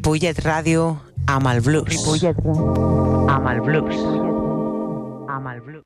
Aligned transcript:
Ripollet 0.00 0.38
Ràdio 0.40 0.84
amb 1.28 1.48
el 1.50 1.58
blues. 1.60 1.84
Ripollet 1.92 2.38
amb 3.28 3.48
el 3.50 3.60
blues. 3.60 3.98
Amb 5.28 5.50
el 5.52 5.60
blues. 5.60 5.84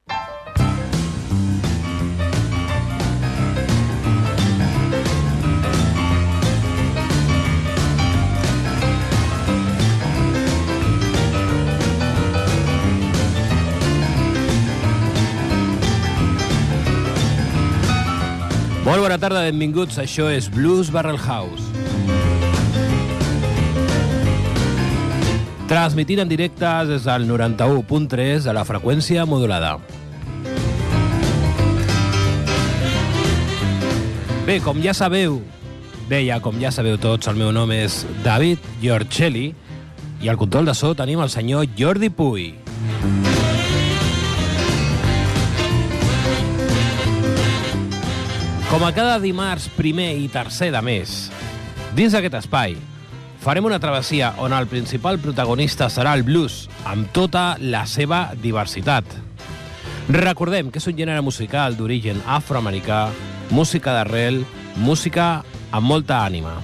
Molt 18.85 19.03
bona 19.03 19.19
tarda, 19.19 19.43
benvinguts. 19.51 19.99
Això 19.99 20.31
és 20.31 20.47
Blues 20.47 20.95
Barrel 20.95 21.19
House. 21.19 21.74
Transmitint 25.69 26.21
en 26.21 26.29
directe 26.29 26.71
des 26.91 27.07
del 27.09 27.25
91.3 27.25 28.51
a 28.51 28.53
la 28.53 28.67
freqüència 28.69 29.25
modulada. 29.25 29.79
Bé, 34.45 34.59
com 34.61 34.77
ja 34.85 34.93
sabeu, 34.93 35.39
ja 36.13 36.37
com 36.45 36.61
ja 36.61 36.69
sabeu 36.69 36.99
tots, 37.01 37.31
el 37.33 37.41
meu 37.41 37.49
nom 37.51 37.73
és 37.73 38.03
David 38.23 38.61
Giorcelli 38.83 39.55
i 40.21 40.29
al 40.29 40.37
control 40.37 40.69
de 40.69 40.75
so 40.77 40.93
tenim 40.95 41.25
el 41.25 41.33
senyor 41.33 41.65
Jordi 41.79 42.13
Puy. 42.13 42.53
Com 48.69 48.85
a 48.85 48.93
cada 48.93 49.17
dimarts 49.23 49.71
primer 49.79 50.13
i 50.21 50.29
tercer 50.29 50.75
de 50.75 50.81
mes, 50.85 51.31
dins 51.97 52.13
d'aquest 52.13 52.43
espai, 52.45 52.77
farem 53.45 53.67
una 53.69 53.79
travessia 53.79 54.33
on 54.41 54.55
el 54.57 54.65
principal 54.67 55.19
protagonista 55.21 55.91
serà 55.93 56.15
el 56.17 56.23
blues, 56.25 56.63
amb 56.89 57.11
tota 57.13 57.59
la 57.61 57.83
seva 57.85 58.31
diversitat. 58.41 59.05
Recordem 60.09 60.71
que 60.73 60.81
és 60.81 60.89
un 60.89 60.97
gènere 60.97 61.21
musical 61.21 61.77
d'origen 61.77 62.23
afroamericà, 62.25 63.11
música 63.53 63.93
d'arrel, 63.93 64.47
música 64.81 65.45
amb 65.77 65.93
molta 65.93 66.23
ànima. 66.25 66.57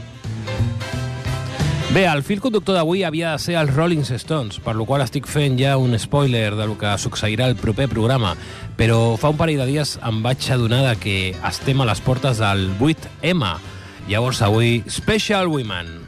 Bé, 1.92 2.06
el 2.06 2.24
fil 2.24 2.40
conductor 2.40 2.78
d'avui 2.78 3.04
havia 3.04 3.34
de 3.34 3.44
ser 3.44 3.58
els 3.60 3.74
Rolling 3.76 4.06
Stones, 4.16 4.56
per 4.64 4.72
lo 4.78 4.86
qual 4.88 5.04
estic 5.04 5.28
fent 5.28 5.60
ja 5.60 5.76
un 5.76 5.98
spoiler 6.00 6.54
del 6.56 6.78
que 6.80 6.96
succeirà 6.96 7.50
el 7.50 7.60
proper 7.60 7.90
programa, 7.92 8.36
però 8.80 9.18
fa 9.20 9.34
un 9.34 9.36
parell 9.36 9.60
de 9.60 9.68
dies 9.68 9.98
em 10.00 10.22
vaig 10.24 10.48
adonar 10.48 10.94
que 10.96 11.34
estem 11.34 11.82
a 11.82 11.90
les 11.92 12.00
portes 12.00 12.40
del 12.40 12.70
8M. 12.78 13.58
Llavors 14.08 14.40
avui, 14.46 14.78
Special 14.88 15.50
Women. 15.52 15.99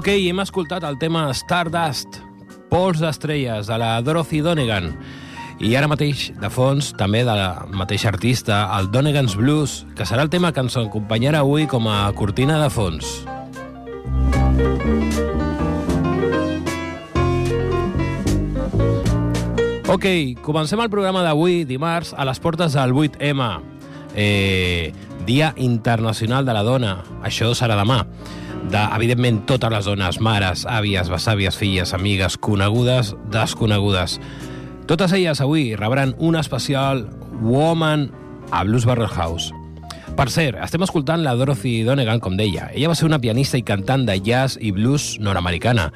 Ok, 0.00 0.06
hem 0.16 0.38
escoltat 0.40 0.80
el 0.88 0.94
tema 0.96 1.26
Stardust, 1.36 2.22
Pols 2.70 3.02
d'estrelles, 3.02 3.66
de 3.68 3.76
la 3.76 3.98
Dorothy 4.00 4.38
Donegan. 4.40 4.86
I 5.60 5.74
ara 5.76 5.90
mateix, 5.92 6.30
de 6.40 6.48
fons, 6.48 6.86
també 6.96 7.20
de 7.20 7.34
la 7.36 7.66
mateixa 7.68 8.08
artista, 8.08 8.62
el 8.78 8.88
Donegan's 8.94 9.34
Blues, 9.36 9.74
que 9.98 10.06
serà 10.08 10.24
el 10.24 10.32
tema 10.32 10.54
que 10.56 10.64
ens 10.64 10.78
acompanyarà 10.80 11.42
avui 11.44 11.68
com 11.68 11.84
a 11.84 11.98
cortina 12.16 12.56
de 12.62 12.70
fons. 12.72 13.12
Ok, 19.84 20.08
comencem 20.40 20.80
el 20.80 20.88
programa 20.88 21.28
d'avui, 21.28 21.66
dimarts, 21.68 22.16
a 22.16 22.24
les 22.24 22.40
portes 22.40 22.72
del 22.72 22.96
8M, 22.96 23.52
eh, 24.16 24.94
Dia 25.28 25.52
Internacional 25.60 26.48
de 26.48 26.56
la 26.56 26.64
Dona. 26.64 27.02
Això 27.20 27.52
serà 27.52 27.76
demà. 27.76 28.06
De, 28.70 28.78
evidentment, 28.94 29.40
totes 29.50 29.72
les 29.72 29.86
dones, 29.88 30.20
mares, 30.22 30.62
àvies, 30.70 31.08
besàvies, 31.10 31.56
filles, 31.58 31.90
amigues, 31.96 32.36
conegudes, 32.38 33.16
desconegudes. 33.34 34.20
Totes 34.86 35.14
elles 35.16 35.40
avui 35.42 35.74
rebran 35.74 36.14
un 36.18 36.38
especial 36.38 37.08
Woman 37.42 38.12
a 38.52 38.62
Blues 38.62 38.86
Barrel 38.86 39.10
House. 39.10 39.50
Per 40.14 40.26
cert, 40.30 40.58
estem 40.62 40.82
escoltant 40.86 41.22
la 41.24 41.34
Dorothy 41.38 41.80
Donegan, 41.86 42.22
com 42.22 42.36
deia. 42.38 42.68
Ella 42.74 42.90
va 42.92 42.98
ser 42.98 43.08
una 43.08 43.20
pianista 43.22 43.58
i 43.58 43.66
cantant 43.66 44.06
de 44.06 44.18
jazz 44.22 44.58
i 44.60 44.70
blues 44.74 45.16
nord-americana, 45.22 45.88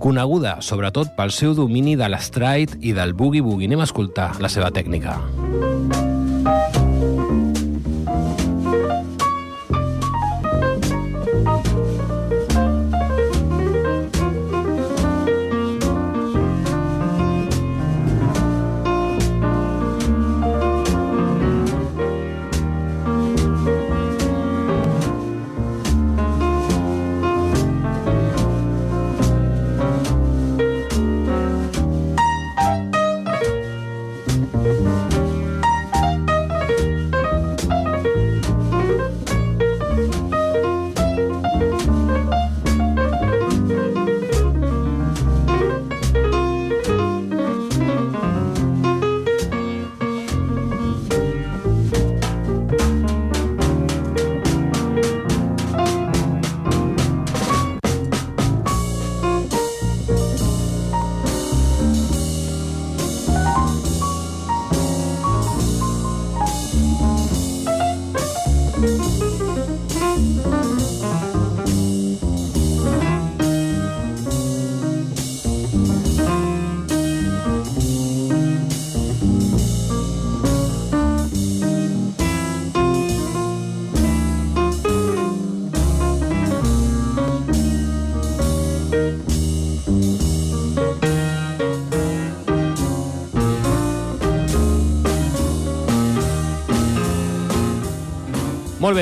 coneguda 0.00 0.58
sobretot 0.64 1.12
pel 1.18 1.32
seu 1.36 1.56
domini 1.58 1.96
de 2.00 2.08
l'estride 2.12 2.80
i 2.80 2.96
del 2.96 3.16
boogie-boogie. 3.16 3.68
Anem 3.68 3.84
a 3.84 3.88
escoltar 3.88 4.34
la 4.40 4.52
seva 4.52 4.72
tècnica. 4.72 5.18
Molt 5.42 6.81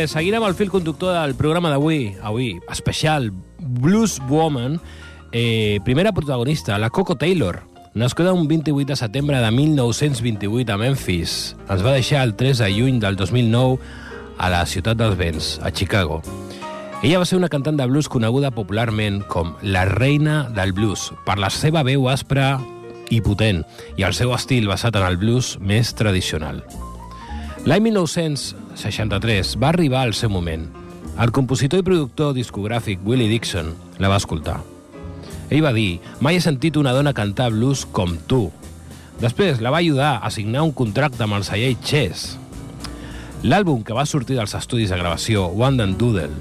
bé, 0.01 0.09
seguirem 0.09 0.45
el 0.47 0.55
fil 0.55 0.71
conductor 0.73 1.13
del 1.13 1.35
programa 1.37 1.71
d'avui, 1.71 2.15
avui, 2.23 2.55
especial 2.73 3.31
Blues 3.59 4.19
Woman, 4.29 4.81
eh, 5.33 5.79
primera 5.85 6.13
protagonista, 6.13 6.79
la 6.79 6.89
Coco 6.91 7.17
Taylor, 7.17 7.63
nascuda 7.93 8.33
un 8.33 8.49
28 8.49 8.87
de 8.87 8.97
setembre 8.97 9.41
de 9.41 9.51
1928 9.51 10.73
a 10.73 10.79
Memphis. 10.79 11.57
Ens 11.69 11.85
va 11.85 11.93
deixar 11.93 12.23
el 12.25 12.35
3 12.35 12.59
de 12.59 12.71
juny 12.73 13.01
del 13.01 13.17
2009 13.17 13.79
a 14.39 14.49
la 14.49 14.65
ciutat 14.65 14.97
dels 14.97 15.19
vents, 15.19 15.51
a 15.63 15.71
Chicago. 15.71 16.23
Ella 17.03 17.19
va 17.19 17.29
ser 17.29 17.37
una 17.37 17.49
cantant 17.49 17.77
de 17.77 17.87
blues 17.87 18.09
coneguda 18.09 18.53
popularment 18.53 19.23
com 19.29 19.55
la 19.63 19.85
reina 19.85 20.45
del 20.55 20.73
blues 20.73 21.11
per 21.27 21.39
la 21.41 21.51
seva 21.51 21.83
veu 21.85 22.09
aspra 22.09 22.59
i 23.11 23.21
potent 23.21 23.65
i 23.97 24.05
el 24.09 24.17
seu 24.17 24.33
estil 24.37 24.69
basat 24.69 24.97
en 24.97 25.05
el 25.09 25.21
blues 25.21 25.59
més 25.61 25.93
tradicional. 25.97 26.65
L'any 27.69 27.85
1963 28.81 29.59
va 29.61 29.69
arribar 29.69 30.03
al 30.07 30.15
seu 30.15 30.31
moment. 30.33 30.65
El 31.21 31.33
compositor 31.37 31.83
i 31.83 31.85
productor 31.85 32.33
discogràfic 32.33 33.03
Willie 33.05 33.29
Dixon 33.29 33.75
la 34.01 34.09
va 34.09 34.17
escoltar. 34.17 34.61
Ell 35.51 35.61
va 35.61 35.75
dir, 35.77 36.01
mai 36.25 36.39
he 36.39 36.41
sentit 36.41 36.79
una 36.81 36.95
dona 36.97 37.13
cantar 37.13 37.51
blues 37.53 37.85
com 37.85 38.17
tu. 38.31 38.47
Després 39.21 39.61
la 39.61 39.73
va 39.75 39.83
ajudar 39.85 40.15
a 40.25 40.31
signar 40.33 40.63
un 40.65 40.73
contracte 40.73 41.27
amb 41.27 41.37
el 41.37 41.45
celler 41.45 41.75
Chess. 41.85 42.39
L'àlbum 43.45 43.85
que 43.85 43.97
va 43.97 44.07
sortir 44.09 44.39
dels 44.39 44.57
estudis 44.57 44.89
de 44.89 44.97
gravació, 44.97 45.51
One 45.53 45.83
and 45.85 46.01
Doodle, 46.01 46.33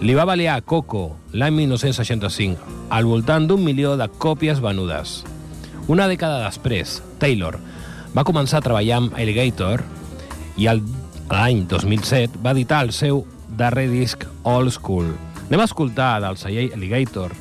li 0.00 0.14
va 0.14 0.28
valer 0.28 0.50
a 0.52 0.60
Coco 0.62 1.16
l'any 1.32 1.58
1965 1.64 2.86
al 2.90 3.10
voltant 3.10 3.50
d'un 3.50 3.64
milió 3.64 3.96
de 3.98 4.06
còpies 4.22 4.62
venudes. 4.62 5.24
Una 5.90 6.06
dècada 6.06 6.44
després, 6.46 7.00
Taylor 7.18 7.58
va 8.14 8.26
començar 8.26 8.60
a 8.60 8.66
treballar 8.66 9.02
amb 9.02 9.18
Alligator 9.18 9.82
i 10.60 10.70
l'any 11.30 11.64
2007 11.70 12.40
va 12.42 12.52
editar 12.56 12.82
el 12.84 12.92
seu 12.92 13.24
darrer 13.58 13.88
disc 13.90 14.26
Old 14.42 14.72
School. 14.74 15.12
Anem 15.48 15.62
a 15.62 15.68
escoltar 15.68 16.20
del 16.22 16.38
celler 16.38 16.70
Alligator 16.74 17.34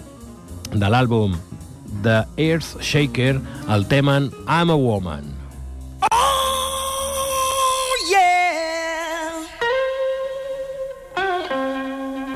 de 0.74 0.90
l'àlbum 0.90 1.36
The 2.06 2.24
Earth 2.38 2.82
Shaker 2.82 3.40
el 3.70 3.88
tema 3.90 4.20
I'm 4.48 4.70
a 4.70 4.78
Woman. 4.78 5.34
Oh. 6.12 6.18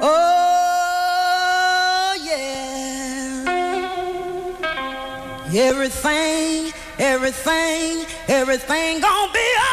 Oh. 0.01 0.29
Everything, 5.55 6.73
everything, 6.97 8.05
everything 8.27 9.01
gonna 9.01 9.31
be 9.31 9.39
alright. 9.39 9.72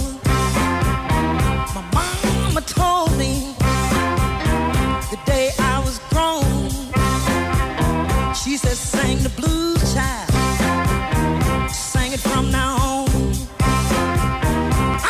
Sing 9.11 9.23
the 9.23 9.29
blues, 9.41 9.93
child. 9.93 10.29
Sing 11.69 12.13
it 12.13 12.21
from 12.21 12.49
now 12.49 12.77
on. 12.77 13.09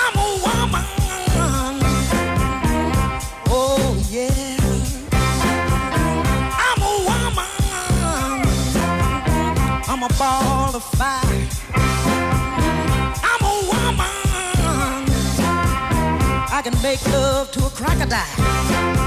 I'm 0.01 0.15
a 0.17 0.29
woman. 0.45 0.85
Oh 3.47 3.95
yeah, 4.09 4.57
I'm 6.67 6.81
a 6.81 6.93
woman. 7.09 7.51
I'm 9.87 10.01
a 10.01 10.09
ball 10.17 10.75
of 10.75 10.83
fire. 10.97 11.47
I'm 13.29 13.43
a 13.43 13.55
woman. 13.71 14.15
I 16.57 16.61
can 16.63 16.75
make 16.81 17.05
love 17.05 17.51
to 17.51 17.67
a 17.67 17.69
crocodile. 17.69 19.00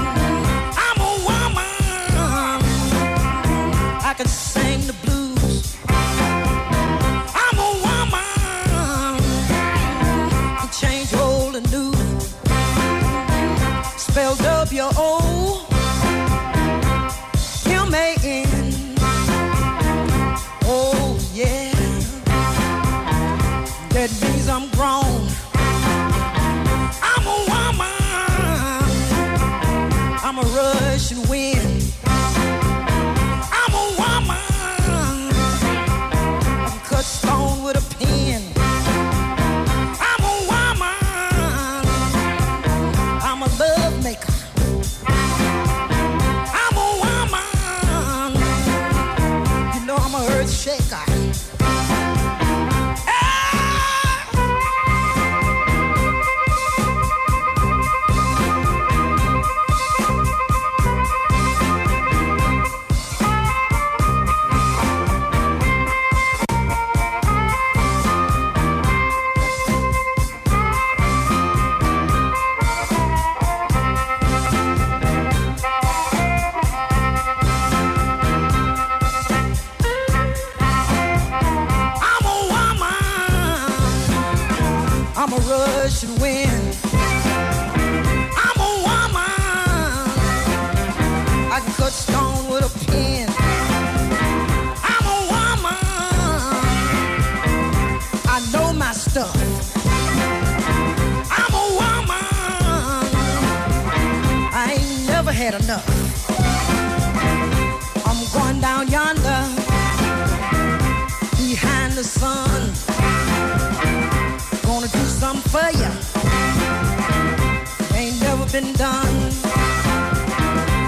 Done. 118.77 119.31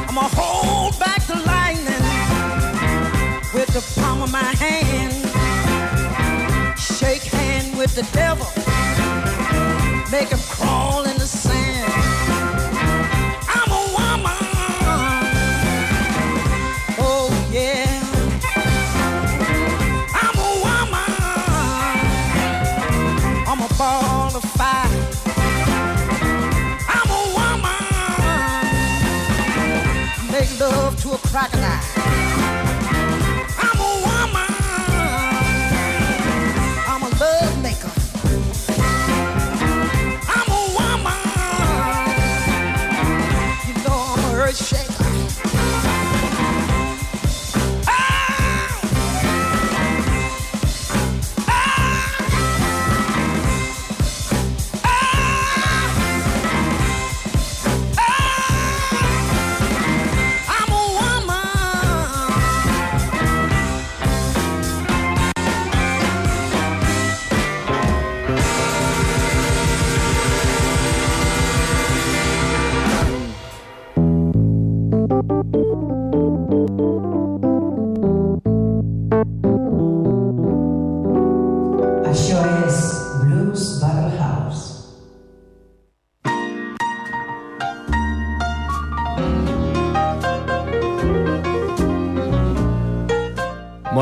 I'ma 0.09 0.27
hold 0.33 0.99
back 0.99 1.25
the 1.25 1.35
lightning 1.35 2.03
with 3.53 3.69
the 3.73 4.01
palm 4.01 4.21
of 4.21 4.31
my 4.31 4.53
hand. 4.63 5.13
Shake 6.77 7.23
hand 7.23 7.77
with 7.77 7.95
the 7.95 8.03
devil. 8.13 8.36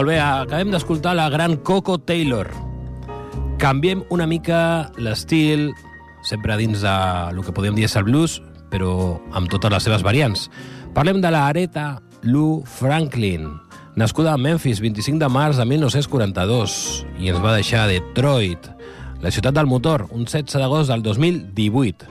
Molt 0.06 0.14
bé, 0.14 0.22
acabem 0.22 0.70
d'escoltar 0.70 1.16
la 1.18 1.32
gran 1.34 1.56
Coco 1.66 1.96
Taylor. 1.98 2.46
Canviem 3.58 4.04
una 4.14 4.28
mica 4.30 4.92
l'estil, 5.02 5.72
sempre 6.22 6.54
dins 6.60 6.84
de 6.86 6.92
el 7.32 7.40
que 7.42 7.54
podem 7.58 7.74
dir 7.74 7.88
és 7.88 7.96
el 7.98 8.06
blues, 8.06 8.36
però 8.70 9.16
amb 9.34 9.50
totes 9.50 9.72
les 9.74 9.88
seves 9.88 10.04
variants. 10.06 10.44
Parlem 10.94 11.24
de 11.24 11.32
la 11.34 11.48
Aretha 11.48 11.88
Lou 12.22 12.60
Franklin, 12.70 13.48
nascuda 13.98 14.36
a 14.36 14.38
Memphis 14.38 14.78
25 14.86 15.18
de 15.24 15.30
març 15.34 15.58
de 15.58 15.66
1942 15.72 16.76
i 17.18 17.34
ens 17.34 17.42
va 17.42 17.56
deixar 17.56 17.88
Detroit, 17.90 18.70
la 19.26 19.32
ciutat 19.34 19.58
del 19.58 19.66
motor, 19.66 20.06
un 20.12 20.30
16 20.30 20.62
d'agost 20.62 20.94
del 20.94 21.02
2018. 21.02 22.06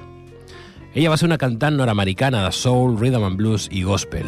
Ella 0.96 1.14
va 1.14 1.20
ser 1.22 1.30
una 1.30 1.38
cantant 1.38 1.78
nord-americana 1.78 2.42
de 2.48 2.50
soul, 2.50 2.98
rhythm 2.98 3.30
and 3.30 3.38
blues 3.38 3.68
i 3.70 3.86
gospel. 3.86 4.26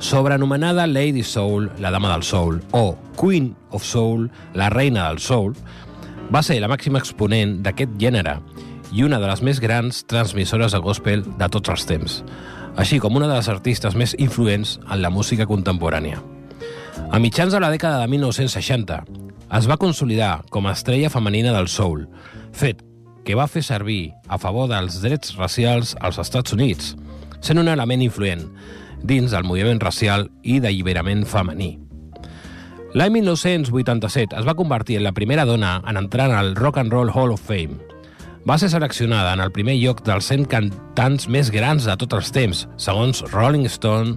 Sobrenomenada 0.00 0.86
Lady 0.86 1.22
Soul, 1.22 1.70
la 1.78 1.90
dama 1.90 2.10
del 2.12 2.22
soul, 2.22 2.62
o 2.70 2.96
Queen 3.20 3.54
of 3.70 3.84
Soul, 3.84 4.30
la 4.54 4.70
reina 4.70 5.06
del 5.08 5.18
soul, 5.18 5.54
va 6.32 6.40
ser 6.42 6.56
la 6.62 6.70
màxima 6.72 6.98
exponent 6.98 7.58
d'aquest 7.60 7.98
gènere 8.00 8.38
i 8.96 9.04
una 9.04 9.20
de 9.20 9.28
les 9.28 9.42
més 9.44 9.60
grans 9.60 10.00
transmissores 10.08 10.72
de 10.72 10.80
gospel 10.80 11.22
de 11.36 11.50
tots 11.52 11.68
els 11.68 11.84
temps, 11.84 12.16
així 12.80 12.98
com 12.98 13.20
una 13.20 13.28
de 13.28 13.36
les 13.36 13.52
artistes 13.52 13.94
més 13.94 14.16
influents 14.18 14.78
en 14.88 15.02
la 15.04 15.12
música 15.12 15.44
contemporània. 15.46 16.24
A 17.12 17.20
mitjans 17.20 17.52
de 17.52 17.60
la 17.60 17.70
dècada 17.70 18.00
de 18.00 18.08
1960 18.08 19.02
es 19.60 19.68
va 19.68 19.76
consolidar 19.76 20.46
com 20.48 20.64
a 20.64 20.72
estrella 20.72 21.12
femenina 21.12 21.52
del 21.52 21.68
soul, 21.68 22.08
fet 22.56 22.80
que 23.28 23.36
va 23.36 23.50
fer 23.52 23.62
servir 23.62 24.14
a 24.32 24.40
favor 24.40 24.72
dels 24.72 25.02
drets 25.04 25.36
racials 25.36 25.92
als 26.00 26.16
Estats 26.24 26.56
Units, 26.56 26.94
sent 27.44 27.60
un 27.60 27.68
element 27.68 28.00
influent 28.00 28.48
dins 29.02 29.30
del 29.30 29.44
moviment 29.44 29.80
racial 29.82 30.28
i 30.42 30.58
d'alliberament 30.60 31.24
femení. 31.28 31.78
L'any 32.90 33.12
1987 33.20 34.34
es 34.40 34.46
va 34.48 34.56
convertir 34.58 34.96
en 34.98 35.04
la 35.06 35.14
primera 35.14 35.44
dona 35.46 35.76
en 35.86 35.96
entrar 35.96 36.30
al 36.34 36.56
Rock 36.56 36.80
and 36.82 36.92
Roll 36.92 37.12
Hall 37.14 37.30
of 37.30 37.40
Fame. 37.46 37.78
Va 38.48 38.56
ser 38.58 38.70
seleccionada 38.72 39.34
en 39.34 39.40
el 39.44 39.52
primer 39.52 39.76
lloc 39.78 40.02
dels 40.02 40.26
100 40.32 40.48
cantants 40.50 41.28
més 41.28 41.52
grans 41.54 41.86
de 41.86 41.96
tots 42.00 42.18
els 42.18 42.32
temps, 42.34 42.66
segons 42.80 43.22
Rolling 43.30 43.68
Stone 43.68 44.16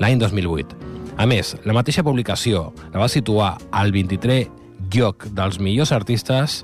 l'any 0.00 0.18
2008. 0.22 0.78
A 1.18 1.26
més, 1.30 1.52
la 1.66 1.74
mateixa 1.76 2.02
publicació 2.06 2.70
la 2.94 3.02
va 3.02 3.10
situar 3.12 3.58
al 3.70 3.92
23 3.92 4.48
lloc 4.94 5.26
dels 5.34 5.58
millors 5.60 5.92
artistes 5.92 6.62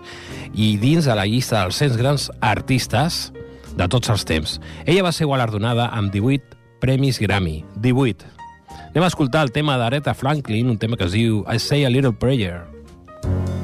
i 0.54 0.76
dins 0.80 1.04
de 1.04 1.16
la 1.18 1.26
llista 1.26 1.60
dels 1.60 1.78
100 1.82 2.00
grans 2.00 2.30
artistes 2.40 3.32
de 3.76 3.86
tots 3.88 4.10
els 4.10 4.24
temps. 4.26 4.56
Ella 4.86 5.04
va 5.06 5.12
ser 5.12 5.28
guardonada 5.28 5.90
amb 5.92 6.12
18 6.14 6.59
premis 6.80 7.20
Grammy. 7.20 7.60
18. 7.76 8.26
Anem 8.90 9.04
a 9.06 9.12
escoltar 9.12 9.44
el 9.46 9.52
tema 9.54 9.78
d'Aretha 9.78 10.16
Franklin, 10.18 10.72
un 10.72 10.80
tema 10.82 10.96
que 10.96 11.06
es 11.06 11.14
diu 11.14 11.44
I 11.46 11.60
Say 11.62 11.84
a 11.84 11.92
Little 11.92 12.16
Prayer. 12.16 12.64
The 13.22 13.59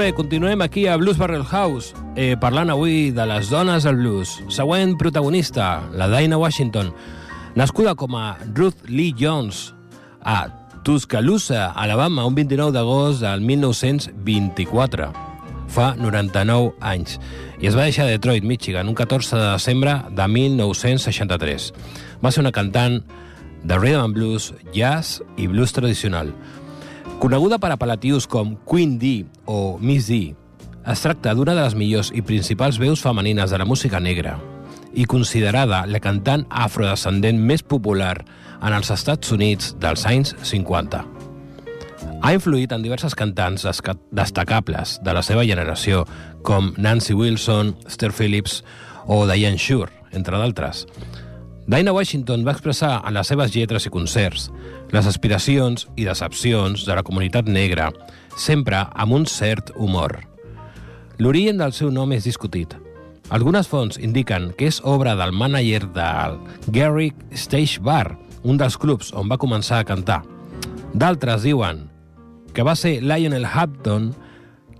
bé, 0.00 0.14
continuem 0.14 0.62
aquí 0.62 0.86
a 0.86 0.96
Blues 0.96 1.18
Barrel 1.18 1.44
House, 1.44 1.92
eh, 2.16 2.34
parlant 2.40 2.70
avui 2.72 3.10
de 3.12 3.24
les 3.28 3.50
dones 3.52 3.84
del 3.84 3.98
blues. 4.00 4.30
Següent 4.48 4.94
protagonista, 4.96 5.82
la 5.92 6.08
Dinah 6.08 6.38
Washington, 6.40 6.88
nascuda 7.54 7.92
com 7.94 8.16
a 8.16 8.38
Ruth 8.54 8.88
Lee 8.88 9.12
Jones 9.12 9.74
a 10.24 10.48
Tuscaloosa, 10.84 11.66
Alabama, 11.76 12.24
un 12.24 12.34
29 12.34 12.72
d'agost 12.72 13.20
del 13.20 13.44
1924. 13.44 15.10
Fa 15.68 15.94
99 15.98 16.72
anys. 16.80 17.18
I 17.60 17.68
es 17.68 17.76
va 17.76 17.84
deixar 17.84 18.08
a 18.08 18.14
Detroit, 18.14 18.44
Michigan, 18.44 18.88
un 18.88 18.96
14 18.96 19.36
de 19.36 19.50
desembre 19.52 19.98
de 20.16 20.28
1963. 20.28 21.74
Va 22.24 22.32
ser 22.32 22.40
una 22.40 22.56
cantant 22.56 23.02
de 23.62 23.76
rhythm 23.76 24.00
and 24.00 24.16
blues, 24.16 24.54
jazz 24.72 25.20
i 25.36 25.46
blues 25.46 25.76
tradicional. 25.76 26.32
Coneguda 27.20 27.58
per 27.60 27.68
apel·latius 27.74 28.24
com 28.24 28.54
Queen 28.64 28.94
D 28.96 29.26
o 29.44 29.76
Miss 29.76 30.06
D, 30.08 30.30
es 30.88 31.02
tracta 31.04 31.34
d'una 31.36 31.52
de 31.52 31.66
les 31.66 31.74
millors 31.76 32.08
i 32.16 32.22
principals 32.24 32.78
veus 32.80 33.02
femenines 33.04 33.52
de 33.52 33.58
la 33.60 33.66
música 33.68 34.00
negra 34.00 34.38
i 34.96 35.04
considerada 35.04 35.82
la 35.84 36.00
cantant 36.00 36.46
afrodescendent 36.48 37.36
més 37.36 37.60
popular 37.60 38.14
en 38.64 38.72
els 38.72 38.88
Estats 38.96 39.36
Units 39.36 39.74
dels 39.84 40.06
anys 40.08 40.32
50. 40.48 41.04
Ha 42.24 42.32
influït 42.32 42.72
en 42.72 42.80
diverses 42.80 43.12
cantants 43.12 43.68
destacables 44.16 44.96
de 45.04 45.12
la 45.12 45.20
seva 45.20 45.44
generació, 45.44 46.06
com 46.40 46.72
Nancy 46.80 47.12
Wilson, 47.12 47.74
Esther 47.84 48.14
Phillips 48.16 48.62
o 49.04 49.26
Diane 49.28 49.60
Shure, 49.60 49.92
entre 50.16 50.40
d'altres. 50.40 50.86
Dinah 51.70 51.92
Washington 51.92 52.48
va 52.48 52.56
expressar 52.56 52.96
en 53.04 53.14
les 53.14 53.28
seves 53.28 53.52
lletres 53.54 53.84
i 53.86 53.92
concerts 53.92 54.48
les 54.90 55.06
aspiracions 55.06 55.86
i 55.96 56.06
decepcions 56.06 56.84
de 56.86 56.94
la 56.96 57.04
comunitat 57.06 57.48
negra, 57.48 57.90
sempre 58.36 58.84
amb 58.94 59.14
un 59.14 59.26
cert 59.26 59.72
humor. 59.76 60.18
L'origen 61.20 61.60
del 61.60 61.74
seu 61.76 61.90
nom 61.92 62.10
és 62.16 62.24
discutit. 62.24 62.74
Algunes 63.30 63.68
fonts 63.70 64.00
indiquen 64.02 64.50
que 64.58 64.66
és 64.70 64.80
obra 64.82 65.14
del 65.18 65.30
mànager 65.36 65.84
del 65.94 66.38
Garrick 66.74 67.16
Stage 67.30 67.78
Bar, 67.84 68.16
un 68.42 68.58
dels 68.58 68.78
clubs 68.80 69.12
on 69.14 69.30
va 69.30 69.38
començar 69.38 69.80
a 69.80 69.86
cantar. 69.86 70.22
D'altres 70.94 71.44
diuen 71.46 71.84
que 72.54 72.66
va 72.66 72.74
ser 72.74 72.98
Lionel 73.04 73.46
Hampton 73.46 74.10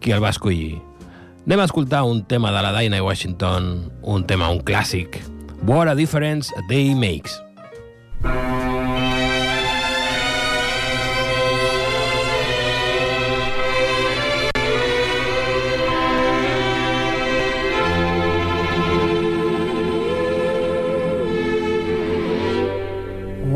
qui 0.00 0.10
el 0.16 0.24
va 0.24 0.32
escollir. 0.34 0.80
Anem 1.46 1.62
a 1.62 1.68
escoltar 1.68 2.02
un 2.08 2.24
tema 2.24 2.50
de 2.52 2.62
la 2.62 2.72
Dinah 2.74 3.02
Washington, 3.02 3.90
un 4.02 4.26
tema, 4.26 4.50
un 4.50 4.60
clàssic. 4.64 5.20
What 5.66 5.88
a 5.88 5.94
difference 5.94 6.52
a 6.56 6.62
day 6.68 6.94
makes. 6.94 7.38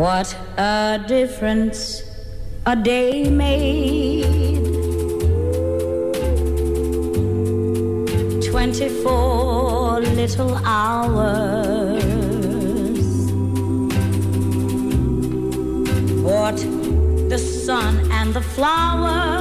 What 0.04 0.36
a 0.58 1.02
difference 1.08 2.02
a 2.66 2.76
day 2.76 3.30
made. 3.30 4.62
Twenty-four 8.50 10.00
little 10.00 10.56
hours. 10.56 12.04
What 16.20 16.58
the 17.30 17.38
sun 17.38 18.12
and 18.12 18.34
the 18.34 18.42
flowers. 18.42 19.33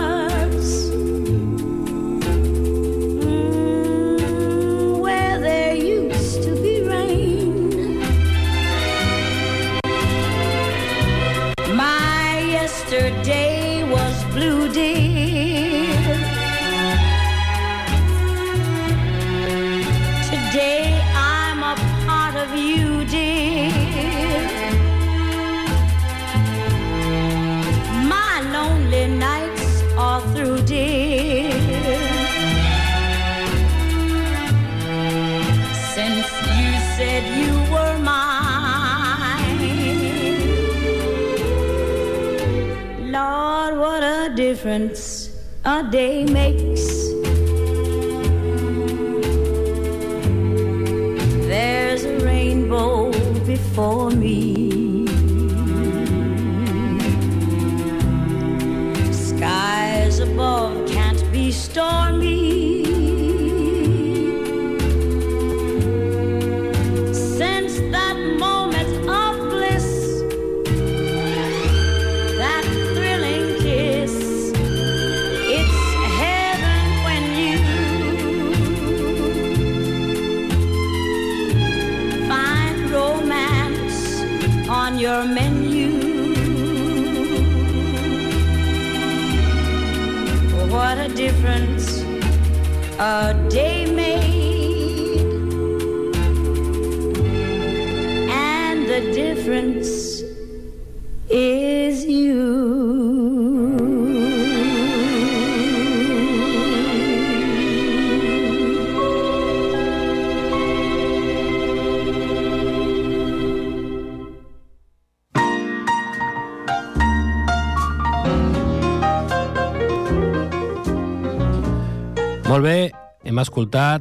Difference 44.64 45.30
a 45.66 45.84
day 45.92 46.24
makes. 46.24 46.63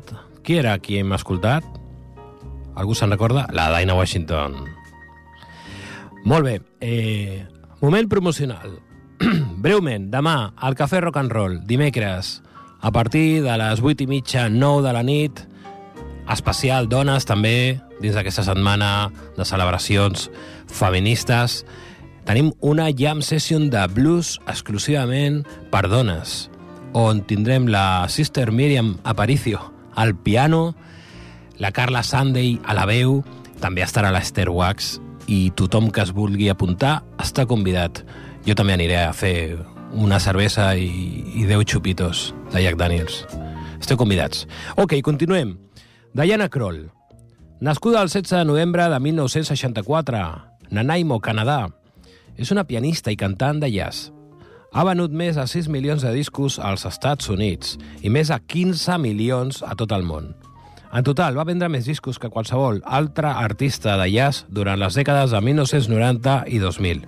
Escoltat... 0.03 0.29
Qui 0.43 0.57
era 0.59 0.79
qui 0.79 0.99
hem 0.99 1.12
escoltat? 1.12 1.65
Algú 2.75 2.95
se'n 2.95 3.11
recorda? 3.11 3.47
La 3.53 3.71
Dinah 3.79 3.95
Washington. 3.95 4.57
Molt 6.25 6.45
bé, 6.45 6.61
eh, 6.81 7.47
moment 7.81 8.09
promocional. 8.09 8.81
Breument, 9.62 10.11
demà, 10.11 10.53
al 10.57 10.75
Cafè 10.75 11.01
Rock 11.01 11.19
and 11.19 11.33
Roll, 11.33 11.61
dimecres, 11.67 12.43
a 12.81 12.91
partir 12.91 13.43
de 13.43 13.57
les 13.59 13.81
8 13.81 14.03
i 14.03 14.07
mitja, 14.07 14.49
9 14.49 14.83
de 14.83 14.93
la 14.93 15.03
nit, 15.03 15.45
especial 16.31 16.88
dones 16.88 17.27
també, 17.27 17.81
dins 18.01 18.15
d'aquesta 18.15 18.43
setmana 18.43 19.11
de 19.37 19.45
celebracions 19.47 20.31
feministes, 20.67 21.62
tenim 22.27 22.53
una 22.61 22.88
jam 22.91 23.23
session 23.23 23.69
de 23.71 23.83
blues 23.95 24.41
exclusivament 24.47 25.43
per 25.71 25.87
dones, 25.91 26.49
on 26.95 27.23
tindrem 27.27 27.69
la 27.71 28.09
Sister 28.09 28.51
Miriam 28.51 28.97
Aparicio 29.05 29.72
al 29.94 30.14
piano, 30.16 30.74
la 31.59 31.72
Carla 31.72 32.02
Sunday 32.02 32.59
a 32.64 32.74
la 32.74 32.87
veu, 32.88 33.20
també 33.62 33.85
estarà 33.85 34.11
l'Esther 34.12 34.48
Wax 34.50 34.96
i 35.31 35.52
tothom 35.55 35.90
que 35.94 36.02
es 36.02 36.12
vulgui 36.14 36.48
apuntar 36.50 37.02
està 37.22 37.46
convidat. 37.46 38.02
Jo 38.46 38.57
també 38.59 38.74
aniré 38.74 38.98
a 39.05 39.12
fer 39.14 39.59
una 39.92 40.18
cervesa 40.20 40.72
i, 40.74 40.88
i 41.37 41.44
10 41.46 41.68
xupitos 41.68 42.33
de 42.52 42.64
Jack 42.64 42.78
Daniels. 42.81 43.22
Esteu 43.78 43.98
convidats. 44.00 44.46
Ok, 44.76 44.96
continuem. 45.05 45.57
Diana 46.14 46.48
Kroll, 46.48 46.90
nascuda 47.61 48.02
el 48.02 48.11
16 48.11 48.40
de 48.40 48.44
novembre 48.44 48.88
de 48.88 48.98
1964, 49.00 50.24
Nanaimo, 50.70 51.20
Canadà. 51.20 51.68
És 52.37 52.50
una 52.50 52.64
pianista 52.64 53.12
i 53.12 53.18
cantant 53.20 53.61
de 53.61 53.70
jazz. 53.72 54.11
Ha 54.73 54.87
venut 54.89 55.13
més 55.13 55.37
de 55.37 55.45
6 55.45 55.67
milions 55.69 56.01
de 56.01 56.11
discos 56.17 56.55
als 56.57 56.87
Estats 56.89 57.29
Units 57.29 57.75
i 58.01 58.09
més 58.09 58.31
de 58.33 58.39
15 58.41 58.97
milions 59.03 59.61
a 59.69 59.75
tot 59.77 59.93
el 59.93 60.07
món. 60.09 60.31
En 60.97 61.05
total, 61.05 61.37
va 61.37 61.45
vendre 61.45 61.69
més 61.69 61.85
discos 61.85 62.17
que 62.21 62.31
qualsevol 62.33 62.81
altre 62.85 63.29
artista 63.29 63.99
de 64.01 64.09
jazz 64.13 64.47
durant 64.49 64.81
les 64.81 64.97
dècades 64.97 65.33
de 65.37 65.43
1990 65.45 66.39
i 66.49 66.63
2000. 66.63 67.05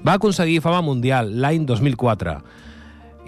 Va 0.00 0.16
aconseguir 0.16 0.62
fama 0.64 0.80
mundial 0.80 1.28
l'any 1.42 1.68
2004 1.68 2.38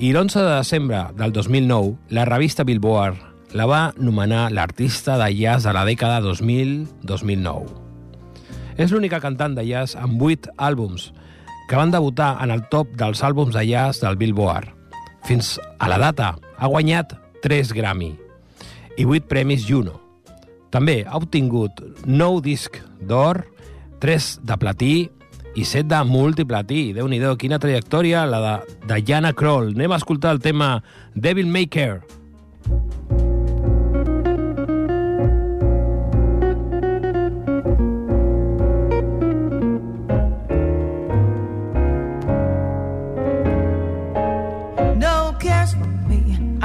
i 0.00 0.14
l'11 0.14 0.40
de 0.40 0.56
desembre 0.56 1.04
del 1.20 1.36
2009 1.36 2.16
la 2.16 2.24
revista 2.24 2.64
Billboard 2.64 3.20
la 3.52 3.68
va 3.68 3.82
nomenar 4.00 4.48
l'artista 4.56 5.18
de 5.20 5.28
jazz 5.36 5.68
de 5.68 5.76
la 5.76 5.84
dècada 5.84 6.22
2000-2009. 6.24 7.68
És 8.80 8.88
l'única 8.88 9.20
cantant 9.20 9.52
de 9.52 9.68
jazz 9.68 10.00
amb 10.00 10.22
8 10.22 10.56
àlbums 10.56 11.10
que 11.70 11.76
van 11.76 11.92
debutar 11.92 12.42
en 12.42 12.50
el 12.50 12.64
top 12.66 12.96
dels 12.98 13.20
àlbums 13.22 13.54
de 13.54 13.62
jazz 13.62 14.00
del 14.02 14.16
Billboard. 14.18 14.72
Fins 15.22 15.52
a 15.78 15.86
la 15.86 16.00
data 16.02 16.32
ha 16.58 16.66
guanyat 16.66 17.12
3 17.44 17.70
Grammy 17.78 18.08
i 18.98 19.04
8 19.06 19.28
premis 19.30 19.62
Juno. 19.68 20.00
També 20.74 21.04
ha 21.06 21.14
obtingut 21.14 21.78
9 22.10 22.42
disc 22.42 22.80
d'or, 23.06 23.44
3 24.02 24.28
de 24.42 24.56
platí 24.58 24.94
i 25.54 25.64
7 25.64 25.86
de 25.86 26.02
multiplatí. 26.10 26.92
déu 26.92 27.06
nhi 27.06 27.22
quina 27.38 27.62
trajectòria 27.62 28.26
la 28.26 28.64
de 28.88 29.02
Diana 29.02 29.32
Kroll. 29.32 29.70
Anem 29.70 29.92
a 29.92 30.02
escoltar 30.02 30.32
el 30.32 30.40
tema 30.40 30.82
Devil 31.14 31.46
Maker. 31.46 32.02
No 32.66 32.99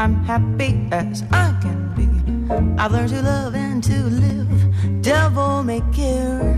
I'm 0.05 0.23
happy 0.23 0.87
as 0.91 1.23
I 1.31 1.57
can 1.63 1.79
be. 1.97 2.05
I've 2.77 2.91
learned 2.91 3.09
to 3.09 3.23
love 3.23 3.55
and 3.55 3.83
to 3.85 4.03
live. 4.03 5.01
Devil 5.01 5.63
may 5.63 5.81
care. 5.91 6.53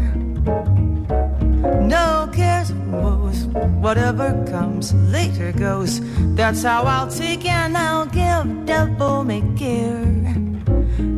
No 1.79 2.29
cares 2.33 2.71
or 2.71 2.75
woes. 2.75 3.45
Whatever 3.85 4.43
comes 4.51 4.93
later 4.93 5.53
goes. 5.53 6.01
That's 6.35 6.63
how 6.63 6.83
I'll 6.83 7.07
take 7.07 7.45
and 7.45 7.77
I'll 7.77 8.07
give. 8.07 8.65
Devil 8.65 9.23
may 9.23 9.39
care. 9.55 10.03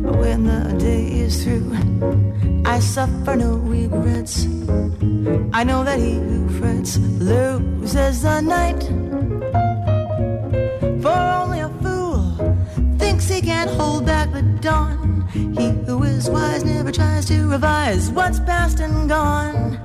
But 0.04 0.14
when 0.22 0.44
the 0.44 0.78
day 0.78 1.06
is 1.26 1.42
through, 1.42 1.74
I 2.64 2.78
suffer 2.78 3.34
no 3.34 3.56
regrets. 3.56 4.46
I 5.52 5.64
know 5.64 5.82
that 5.82 5.98
he 5.98 6.14
who 6.14 6.48
frets 6.60 6.96
loses 6.96 8.22
the 8.22 8.40
night. 8.40 8.84
For 11.02 11.18
only 11.40 11.58
a 11.58 11.68
fool 11.82 11.89
thinks 13.20 13.34
he 13.34 13.46
can't 13.46 13.70
hold 13.70 14.06
back 14.06 14.32
the 14.32 14.42
dawn. 14.60 15.28
He 15.32 15.70
who 15.86 16.02
is 16.04 16.28
wise 16.30 16.64
never 16.64 16.92
tries 16.92 17.26
to 17.26 17.48
revise 17.48 18.10
what's 18.10 18.40
past 18.40 18.80
and 18.80 19.08
gone. 19.08 19.78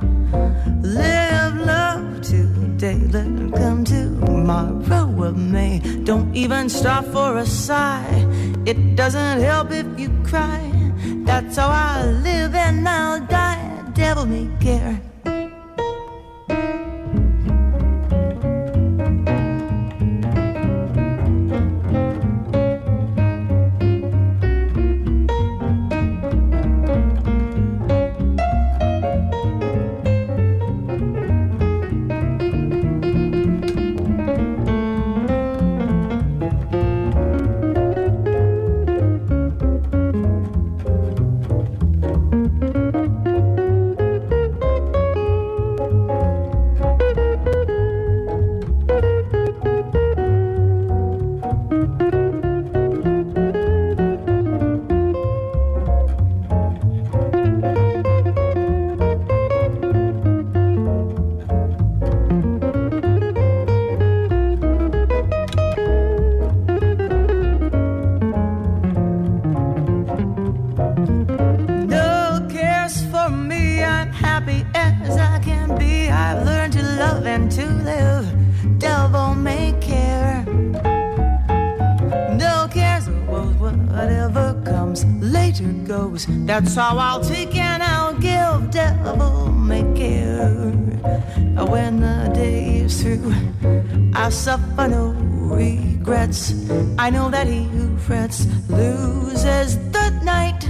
Live 0.82 1.56
love 1.56 2.22
today, 2.22 3.00
let 3.12 3.28
it 3.28 3.54
come 3.54 3.84
tomorrow 3.84 5.24
of 5.24 5.38
May. 5.38 5.80
Don't 6.04 6.36
even 6.36 6.70
stop 6.70 7.06
for 7.06 7.38
a 7.38 7.46
sigh. 7.46 8.26
It 8.66 8.96
doesn't 8.96 9.40
help 9.42 9.72
if 9.72 9.88
you 10.00 10.10
cry. 10.24 10.72
That's 11.26 11.58
how 11.58 11.70
I 11.70 12.06
live 12.06 12.56
and 12.56 12.88
I'll 12.88 13.26
die. 13.26 13.84
Devil 13.94 14.26
may 14.26 14.50
care. 14.60 15.02
Suffer 94.76 94.90
no 94.90 95.12
regrets. 95.56 96.54
I 97.00 97.10
know 97.10 97.30
that 97.30 97.48
he 97.48 97.64
who 97.64 97.98
frets 97.98 98.46
loses 98.68 99.78
the 99.92 100.10
night. 100.22 100.64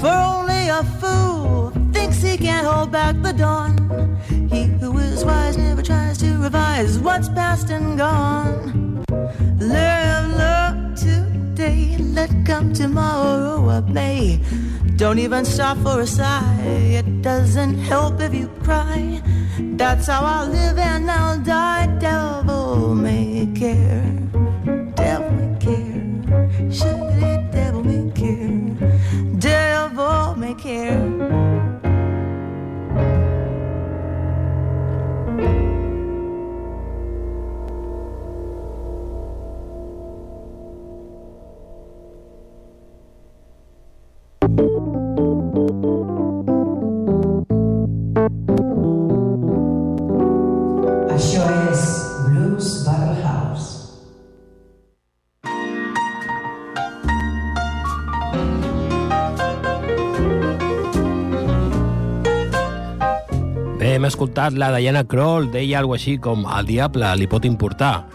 For 0.00 0.08
only 0.08 0.68
a 0.68 0.84
fool 1.00 1.70
thinks 1.94 2.20
he 2.20 2.36
can 2.36 2.64
hold 2.64 2.92
back 2.92 3.14
the 3.22 3.32
dawn. 3.32 4.18
He 4.50 4.64
who 4.64 4.98
is 4.98 5.24
wise 5.24 5.56
never 5.56 5.80
tries 5.80 6.18
to 6.18 6.36
revise 6.36 6.98
what's 6.98 7.30
past 7.30 7.70
and 7.70 7.96
gone. 7.96 9.02
Live 9.58 10.36
love 10.36 10.94
today, 10.94 11.96
let 11.98 12.30
come 12.44 12.74
tomorrow 12.74 13.62
what 13.62 13.88
may. 13.88 14.40
Don't 14.96 15.18
even 15.18 15.46
stop 15.46 15.78
for 15.78 16.00
a 16.00 16.06
sigh, 16.06 16.60
it 16.62 17.22
doesn't 17.22 17.78
help 17.78 18.20
if 18.20 18.34
you 18.34 18.48
cry. 18.62 19.22
That's 19.58 20.06
how 20.06 20.22
I'll 20.22 20.48
live 20.48 20.78
and 20.78 21.10
I'll 21.10 21.38
die. 21.38 21.86
Devil 21.98 22.94
may 22.94 23.15
escoltat 64.26 64.56
la 64.58 64.74
Diana 64.74 65.04
Kroll, 65.06 65.52
deia 65.54 65.78
alguna 65.78 66.00
així 66.00 66.16
com 66.18 66.42
el 66.50 66.66
diable 66.66 67.06
li 67.14 67.28
pot 67.30 67.44
importar, 67.46 68.08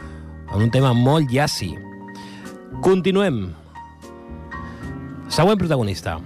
en 0.52 0.66
un 0.66 0.72
tema 0.72 0.92
molt 0.92 1.32
llaci. 1.32 1.70
Continuem. 2.84 3.54
Següent 5.32 5.58
protagonista. 5.62 6.18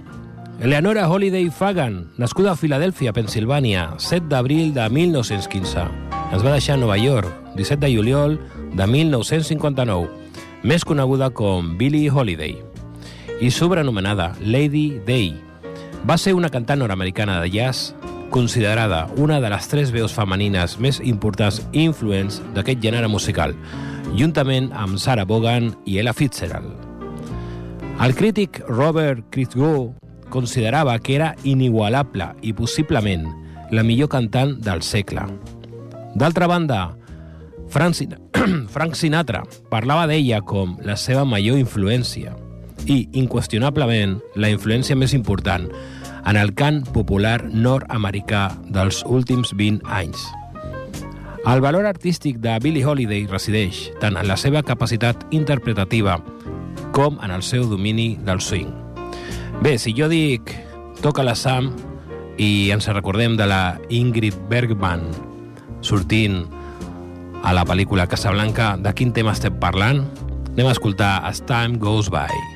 Eleonora 0.58 1.06
Holiday 1.06 1.50
Fagan, 1.54 2.10
nascuda 2.18 2.56
a 2.56 2.58
Filadèlfia, 2.58 3.12
Pensilvània, 3.14 3.92
7 4.02 4.26
d'abril 4.26 4.74
de 4.74 4.88
1915. 4.90 5.86
Es 6.34 6.42
va 6.42 6.56
deixar 6.56 6.74
a 6.74 6.82
Nova 6.82 6.98
York, 6.98 7.30
17 7.54 7.86
de 7.86 7.92
juliol 7.94 8.40
de 8.74 8.86
1959, 8.90 10.10
més 10.66 10.82
coneguda 10.82 11.30
com 11.30 11.76
Billie 11.78 12.10
Holiday, 12.10 12.56
i 13.38 13.52
sobrenomenada 13.54 14.32
Lady 14.42 14.98
Day. 15.06 15.36
Va 16.02 16.18
ser 16.18 16.34
una 16.34 16.50
cantant 16.50 16.82
nord-americana 16.82 17.38
de 17.44 17.54
jazz 17.54 17.94
considerada 18.30 19.06
una 19.16 19.40
de 19.40 19.50
les 19.50 19.68
tres 19.68 19.92
veus 19.94 20.14
femenines 20.14 20.76
més 20.82 21.00
importants 21.04 21.62
i 21.72 21.84
influents 21.86 22.40
d'aquest 22.54 22.82
gènere 22.82 23.08
musical, 23.08 23.54
juntament 24.16 24.70
amb 24.74 24.98
Sarah 25.02 25.26
Vaughan 25.28 25.72
i 25.84 25.98
Ella 26.00 26.14
Fitzgerald. 26.16 26.72
El 28.02 28.14
crític 28.14 28.60
Robert 28.68 29.24
Christgau 29.32 29.94
considerava 30.28 30.98
que 30.98 31.16
era 31.16 31.34
inigualable 31.44 32.28
i 32.42 32.52
possiblement 32.52 33.24
la 33.70 33.82
millor 33.82 34.10
cantant 34.12 34.56
del 34.60 34.82
segle. 34.82 35.24
D'altra 36.14 36.46
banda, 36.46 36.80
Frank, 37.68 37.94
Sin 37.94 38.14
Frank 38.74 38.94
Sinatra 38.94 39.42
parlava 39.70 40.06
d'ella 40.06 40.42
com 40.44 40.76
la 40.84 40.96
seva 41.00 41.24
major 41.24 41.58
influència 41.58 42.36
i, 42.86 43.06
inqüestionablement, 43.18 44.18
la 44.36 44.50
influència 44.52 44.96
més 44.96 45.14
important 45.16 45.66
en 46.26 46.36
el 46.36 46.52
cant 46.58 46.82
popular 46.90 47.38
nord-americà 47.46 48.50
dels 48.74 49.02
últims 49.06 49.54
20 49.54 49.86
anys. 49.86 50.26
El 51.46 51.62
valor 51.62 51.86
artístic 51.86 52.40
de 52.42 52.56
Billie 52.58 52.84
Holiday 52.84 53.28
resideix 53.30 53.84
tant 54.02 54.18
en 54.18 54.26
la 54.26 54.36
seva 54.36 54.64
capacitat 54.66 55.22
interpretativa 55.30 56.18
com 56.96 57.20
en 57.22 57.30
el 57.30 57.44
seu 57.46 57.68
domini 57.70 58.16
del 58.26 58.42
swing. 58.42 58.72
Bé, 59.62 59.76
si 59.78 59.94
jo 59.94 60.10
dic 60.10 60.50
Toca 61.02 61.22
la 61.22 61.36
Sam 61.38 61.70
i 62.40 62.72
ens 62.74 62.88
recordem 62.90 63.36
de 63.38 63.46
la 63.46 63.78
Ingrid 63.92 64.34
Bergman 64.50 65.06
sortint 65.86 66.42
a 67.46 67.54
la 67.54 67.62
pel·lícula 67.68 68.08
Casablanca, 68.10 68.74
de 68.80 68.90
quin 68.96 69.14
tema 69.14 69.36
estem 69.36 69.54
parlant? 69.62 70.02
Anem 70.56 70.72
a 70.72 70.74
escoltar 70.74 71.20
As 71.28 71.44
Time 71.46 71.78
Goes 71.78 72.10
By. 72.10 72.55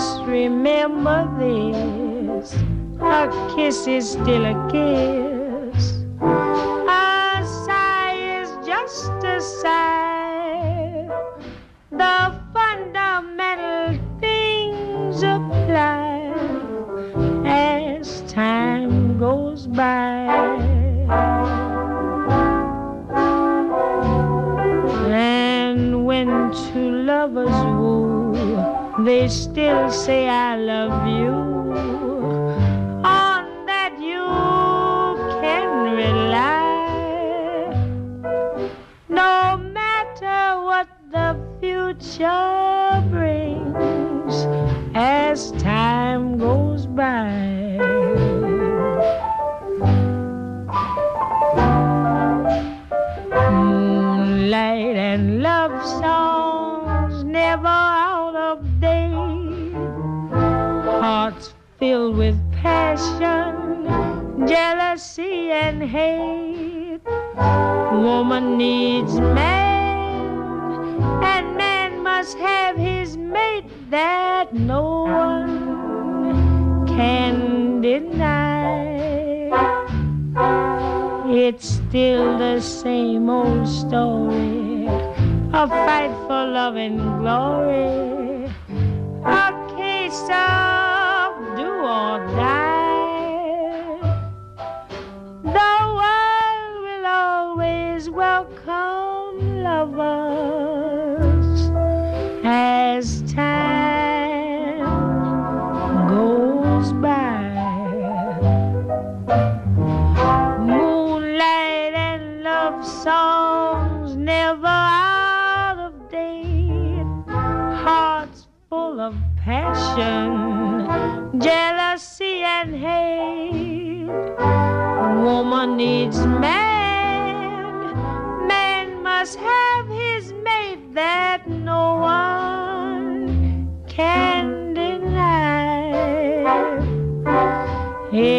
Must 0.00 0.22
remember 0.22 1.28
this. 1.38 2.54
A 3.02 3.28
kiss 3.54 3.86
is 3.86 4.12
still 4.12 4.46
a 4.46 4.56
kiss. 4.72 5.98
A 6.22 7.44
sigh 7.66 8.16
is 8.40 8.48
just 8.66 9.12
a 9.22 9.38
sigh. 9.42 11.06
The 11.92 12.40
fundamental 12.54 14.00
things 14.20 15.22
apply 15.22 16.32
as 17.44 18.22
time 18.22 19.18
goes 19.18 19.66
by. 19.66 20.56
And 25.12 26.06
when 26.06 26.52
two 26.72 26.90
lovers 27.02 27.79
they 29.04 29.28
still 29.28 29.90
say 29.90 30.28
I 30.28 30.56
love 30.56 31.06
you. 31.06 31.49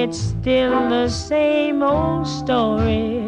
It's 0.04 0.18
still 0.18 0.90
the 0.90 1.10
same 1.10 1.84
old 1.84 2.26
story, 2.26 3.20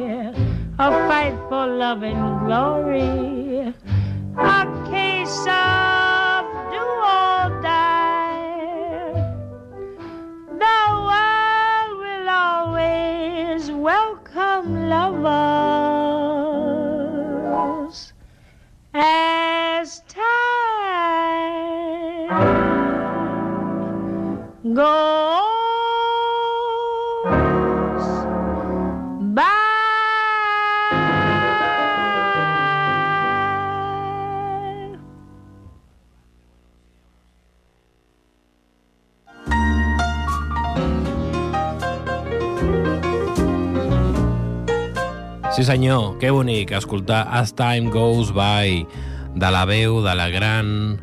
a 0.80 0.90
fight 1.08 1.38
for 1.48 1.68
love 1.68 2.02
and 2.02 2.48
glory, 2.48 3.76
a 4.36 4.66
case 4.90 5.46
of 5.46 5.83
Sí 45.64 45.68
senyor, 45.68 46.18
que 46.20 46.30
bonic 46.30 46.74
escoltar 46.76 47.26
As 47.32 47.54
Time 47.56 47.88
Goes 47.90 48.34
By 48.36 48.86
de 49.40 49.50
la 49.50 49.64
veu 49.64 50.02
de 50.04 50.12
la 50.14 50.28
gran 50.28 51.00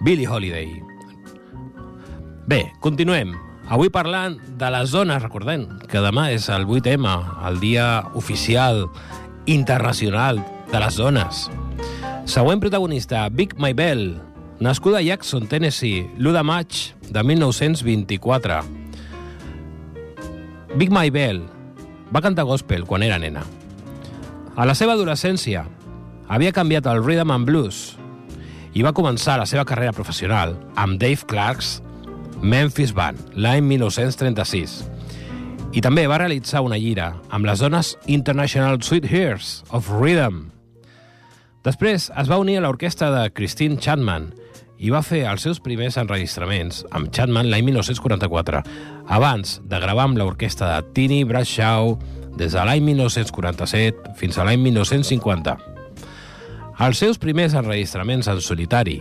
Billie 0.00 0.26
Holiday. 0.26 0.82
Bé, 2.50 2.72
continuem. 2.82 3.30
Avui 3.70 3.86
parlant 3.94 4.40
de 4.58 4.70
les 4.74 4.90
zones, 4.90 5.22
recordem 5.22 5.68
que 5.86 6.02
demà 6.02 6.32
és 6.34 6.48
el 6.50 6.66
8M, 6.66 7.12
el 7.46 7.60
dia 7.62 8.02
oficial 8.18 8.88
internacional 9.46 10.42
de 10.72 10.80
les 10.82 10.98
zones. 10.98 11.44
Següent 12.26 12.58
protagonista, 12.58 13.28
Big 13.30 13.54
My 13.54 13.70
Bell, 13.70 14.16
nascuda 14.58 14.98
a 14.98 15.04
Jackson, 15.06 15.46
Tennessee, 15.46 16.08
l'1 16.18 16.34
de 16.34 16.42
maig 16.42 16.80
de 17.06 17.22
1924. 17.22 18.58
Big 20.74 20.90
My 20.90 21.14
Bell 21.14 21.44
va 22.10 22.24
cantar 22.26 22.48
gospel 22.50 22.82
quan 22.82 23.06
era 23.06 23.20
nena. 23.22 23.46
A 24.56 24.64
la 24.64 24.72
seva 24.72 24.94
adolescència 24.96 25.66
havia 26.32 26.52
canviat 26.56 26.86
el 26.88 27.02
rhythm 27.02 27.28
and 27.34 27.44
blues 27.44 27.80
i 28.72 28.80
va 28.80 28.94
començar 28.96 29.34
la 29.36 29.44
seva 29.44 29.66
carrera 29.68 29.92
professional 29.92 30.54
amb 30.80 30.96
Dave 31.02 31.28
Clark's 31.28 31.74
Memphis 32.40 32.94
Band 32.96 33.36
l'any 33.36 33.60
1936 33.68 34.78
i 35.76 35.84
també 35.84 36.06
va 36.08 36.22
realitzar 36.22 36.64
una 36.64 36.80
gira 36.80 37.10
amb 37.28 37.44
les 37.44 37.60
zones 37.60 37.92
International 38.08 38.80
Sweet 38.80 39.10
Hears 39.12 39.52
of 39.76 39.92
Rhythm. 39.92 40.46
Després 41.68 42.08
es 42.08 42.32
va 42.32 42.40
unir 42.40 42.56
a 42.56 42.64
l'orquestra 42.64 43.12
de 43.12 43.28
Christine 43.36 43.76
Chapman 43.76 44.30
i 44.80 44.88
va 44.88 45.04
fer 45.04 45.26
els 45.28 45.44
seus 45.44 45.60
primers 45.60 46.00
enregistraments 46.00 46.80
amb 46.96 47.12
Chapman 47.12 47.52
l'any 47.52 47.68
1944, 47.68 48.64
abans 49.20 49.58
de 49.68 49.84
gravar 49.84 50.08
amb 50.08 50.16
l'orquestra 50.16 50.78
de 50.78 50.94
Tini 50.96 51.24
Bradshaw 51.28 51.98
des 52.36 52.52
de 52.52 52.64
l'any 52.68 52.84
1947 52.84 54.12
fins 54.20 54.38
a 54.38 54.44
l'any 54.44 54.60
1950. 54.64 55.56
Els 56.86 57.00
seus 57.00 57.16
primers 57.16 57.56
enregistraments 57.56 58.28
en 58.28 58.42
solitari, 58.44 59.00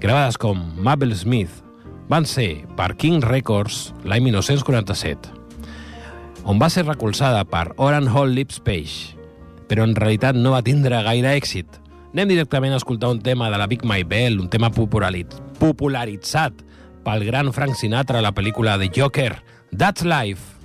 gravades 0.00 0.38
com 0.40 0.58
Mabel 0.80 1.12
Smith, 1.16 1.60
van 2.08 2.24
ser 2.26 2.64
per 2.76 2.94
King 2.96 3.22
Records 3.24 3.92
l'any 4.08 4.24
1947, 4.30 5.42
on 6.44 6.58
va 6.58 6.68
ser 6.72 6.86
recolzada 6.88 7.44
per 7.46 7.68
Oran 7.76 8.08
Hall 8.10 8.32
Lips 8.34 8.58
Page, 8.64 9.14
però 9.70 9.84
en 9.86 9.94
realitat 9.94 10.34
no 10.34 10.56
va 10.56 10.64
tindre 10.66 10.98
gaire 11.06 11.36
èxit. 11.36 11.78
Anem 12.12 12.32
directament 12.32 12.74
a 12.74 12.80
escoltar 12.80 13.12
un 13.12 13.22
tema 13.22 13.48
de 13.52 13.60
la 13.60 13.68
Big 13.70 13.84
My 13.86 14.02
Bell, 14.02 14.40
un 14.40 14.50
tema 14.50 14.72
popularit 14.74 15.36
popularitzat 15.62 16.64
pel 17.06 17.22
gran 17.28 17.52
Frank 17.54 17.78
Sinatra 17.78 18.18
a 18.18 18.24
la 18.24 18.34
pel·lícula 18.34 18.74
The 18.80 18.90
Joker, 18.90 19.36
That's 19.70 20.02
Life. 20.02 20.61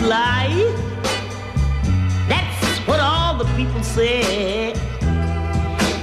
Life. 0.00 0.74
That's 2.26 2.78
what 2.88 3.00
all 3.00 3.36
the 3.36 3.44
people 3.54 3.82
say. 3.82 4.72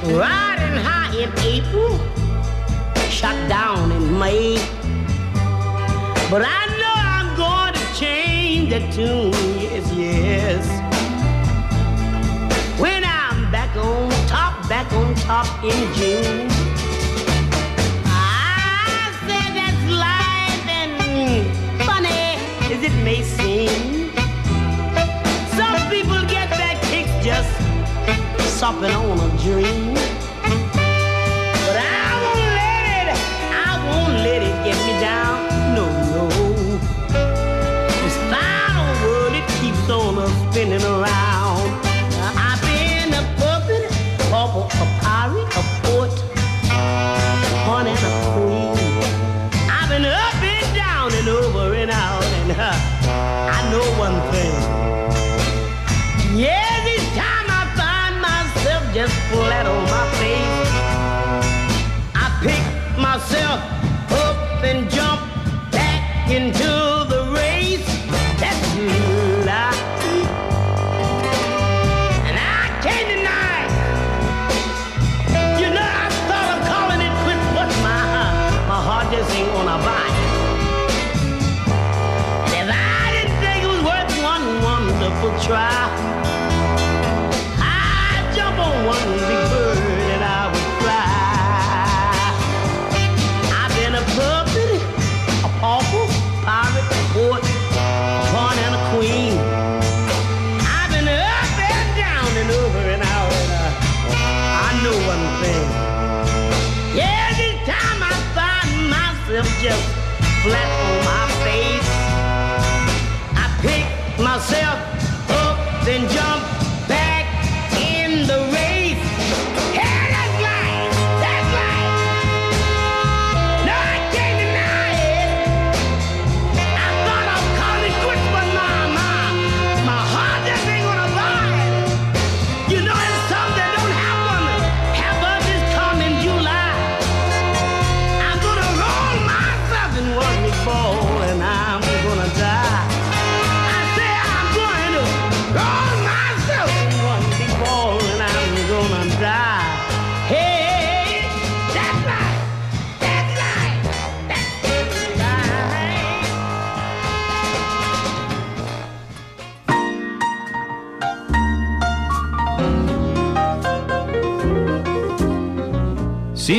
Riding 0.04 0.78
high 0.86 1.16
in 1.18 1.32
April, 1.40 1.98
shot 3.10 3.36
down 3.50 3.92
in 3.92 4.20
May. 4.20 4.58
But 6.30 6.44
I 6.46 6.62
know 6.80 6.96
I'm 6.96 7.36
going 7.36 7.74
to 7.74 8.00
change 8.00 8.70
the 8.70 8.82
tune, 8.92 9.32
yes, 9.60 9.92
yes. 9.94 10.66
When 12.80 13.04
I'm 13.04 13.52
back 13.52 13.76
on 13.76 14.12
top, 14.28 14.70
back 14.70 14.92
on 14.94 15.16
top 15.16 15.48
in 15.64 15.94
June. 15.96 16.48
I 18.06 19.12
said 19.26 19.52
that's 19.58 19.84
life 19.90 20.68
and 20.70 21.82
funny 21.84 22.28
it 22.88 23.04
may. 23.04 23.37
Some 23.58 23.74
people 25.90 26.22
get 26.28 26.48
back 26.52 26.80
kicks 26.84 27.10
just 27.26 27.50
supping 28.60 28.92
on 28.92 29.20
a 29.20 29.38
dream. 29.42 30.07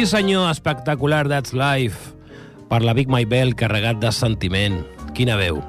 Senyor, 0.08 0.50
espectacular, 0.50 1.28
That's 1.28 1.52
Life. 1.52 2.14
Per 2.68 2.82
la 2.82 2.94
Big 2.94 3.08
My 3.08 3.24
Bell, 3.24 3.54
carregat 3.56 4.00
de 4.00 4.10
sentiment. 4.12 4.80
Quina 5.14 5.36
veu. 5.36 5.60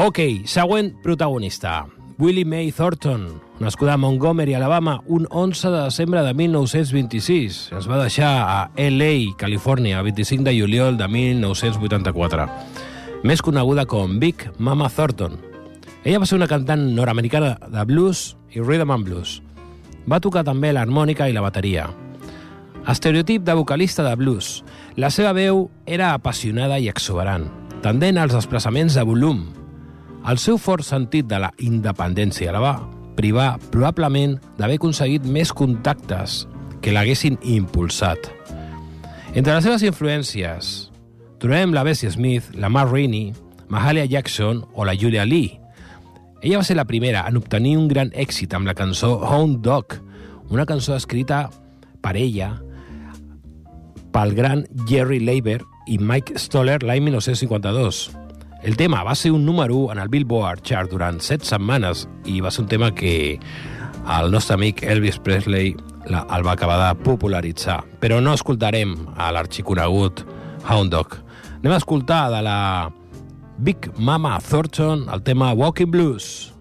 Ok, 0.00 0.18
següent 0.48 0.94
protagonista. 1.04 1.86
Willie 2.18 2.44
May 2.44 2.72
Thornton, 2.72 3.40
nascuda 3.60 3.94
a 3.94 3.96
Montgomery, 3.96 4.54
Alabama, 4.54 5.00
un 5.06 5.26
11 5.30 5.70
de 5.70 5.82
desembre 5.84 6.22
de 6.22 6.34
1926. 6.34 7.72
Es 7.76 7.88
va 7.88 8.02
deixar 8.02 8.32
a 8.42 8.70
L.A., 8.76 9.36
Califòrnia, 9.36 9.98
el 9.98 10.04
25 10.04 10.44
de 10.44 10.58
juliol 10.58 10.96
de 10.96 11.08
1984. 11.08 12.46
Més 13.22 13.42
coneguda 13.42 13.84
com 13.86 14.18
Big 14.20 14.48
Mama 14.58 14.88
Thornton. 14.88 15.40
Ella 16.04 16.22
va 16.22 16.26
ser 16.26 16.40
una 16.40 16.48
cantant 16.48 16.88
nord-americana 16.96 17.58
de 17.68 17.84
blues 17.84 18.32
i 18.52 18.60
rhythm 18.60 18.90
and 18.90 19.08
blues. 19.08 19.42
Va 20.08 20.20
tocar 20.20 20.44
també 20.44 20.72
l'harmònica 20.72 21.28
i 21.28 21.36
la 21.36 21.44
bateria. 21.44 21.90
Estereotip 22.88 23.44
de 23.44 23.54
vocalista 23.54 24.02
de 24.02 24.14
blues. 24.16 24.64
La 24.96 25.10
seva 25.14 25.30
veu 25.32 25.68
era 25.86 26.12
apassionada 26.16 26.80
i 26.82 26.88
exuberant, 26.90 27.44
tendent 27.82 28.18
als 28.18 28.34
desplaçaments 28.34 28.96
de 28.98 29.04
volum. 29.06 29.44
El 30.26 30.38
seu 30.42 30.58
fort 30.58 30.82
sentit 30.86 31.28
de 31.30 31.38
la 31.44 31.52
independència 31.62 32.50
la 32.54 32.62
va 32.62 32.72
privar 33.14 33.60
probablement 33.70 34.34
d'haver 34.58 34.80
aconseguit 34.80 35.28
més 35.30 35.52
contactes 35.54 36.46
que 36.82 36.94
l'haguessin 36.94 37.38
impulsat. 37.46 38.18
Entre 39.32 39.54
les 39.54 39.62
seves 39.62 39.86
influències 39.86 40.72
trobem 41.38 41.74
la 41.74 41.86
Bessie 41.86 42.10
Smith, 42.10 42.50
la 42.58 42.68
Mar 42.68 42.88
Rainey, 42.90 43.30
Mahalia 43.70 44.08
Jackson 44.10 44.64
o 44.74 44.84
la 44.84 44.96
Julia 44.98 45.24
Lee. 45.24 45.60
Ella 46.42 46.58
va 46.58 46.66
ser 46.66 46.74
la 46.76 46.88
primera 46.90 47.28
en 47.28 47.38
obtenir 47.38 47.76
un 47.78 47.86
gran 47.86 48.10
èxit 48.10 48.58
amb 48.58 48.66
la 48.66 48.74
cançó 48.74 49.14
Hound 49.22 49.62
Dog, 49.62 50.00
una 50.50 50.66
cançó 50.66 50.96
escrita 50.98 51.46
per 52.02 52.16
ella 52.18 52.56
pel 54.12 54.34
gran 54.36 54.66
Jerry 54.88 55.20
Leiber 55.20 55.60
i 55.88 55.98
Mike 55.98 56.38
Stoller 56.38 56.78
l'any 56.84 57.02
1952. 57.08 58.10
El 58.62 58.76
tema 58.78 59.02
va 59.02 59.16
ser 59.18 59.32
un 59.32 59.44
número 59.44 59.74
1 59.74 59.92
en 59.96 59.98
el 59.98 60.08
Billboard 60.12 60.62
chart 60.62 60.92
durant 60.92 61.18
7 61.18 61.48
setmanes 61.48 62.06
i 62.30 62.40
va 62.40 62.52
ser 62.54 62.62
un 62.62 62.68
tema 62.70 62.92
que 62.94 63.40
el 64.18 64.30
nostre 64.30 64.54
amic 64.54 64.84
Elvis 64.84 65.18
Presley 65.18 65.74
la, 66.06 66.22
el 66.30 66.46
va 66.46 66.54
acabar 66.54 66.78
de 66.82 67.02
popularitzar. 67.02 67.80
Però 67.98 68.20
no 68.22 68.36
escoltarem 68.38 68.94
a 69.16 69.32
l'arxiconegut 69.34 70.24
Hound 70.68 70.94
Dog. 70.94 71.18
Anem 71.58 71.74
a 71.74 71.82
escoltar 71.82 72.28
de 72.30 72.42
la 72.46 72.58
Big 73.58 73.90
Mama 73.98 74.38
Thornton 74.40 75.08
el 75.12 75.22
tema 75.22 75.52
Walking 75.52 75.90
Blues. 75.90 76.51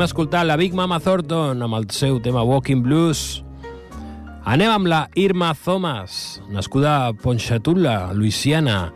Hem 0.00 0.06
escoltat 0.06 0.46
la 0.48 0.54
Big 0.56 0.72
Mama 0.72 0.96
Thornton 0.96 1.60
amb 1.60 1.76
el 1.76 1.84
seu 1.92 2.14
tema 2.24 2.40
Walking 2.40 2.80
Blues. 2.80 3.42
Anem 4.48 4.70
amb 4.72 4.88
la 4.88 5.00
Irma 5.20 5.50
Thomas, 5.52 6.40
nascuda 6.48 6.94
a 6.94 7.10
Ponchatoula, 7.12 8.14
Louisiana, 8.16 8.94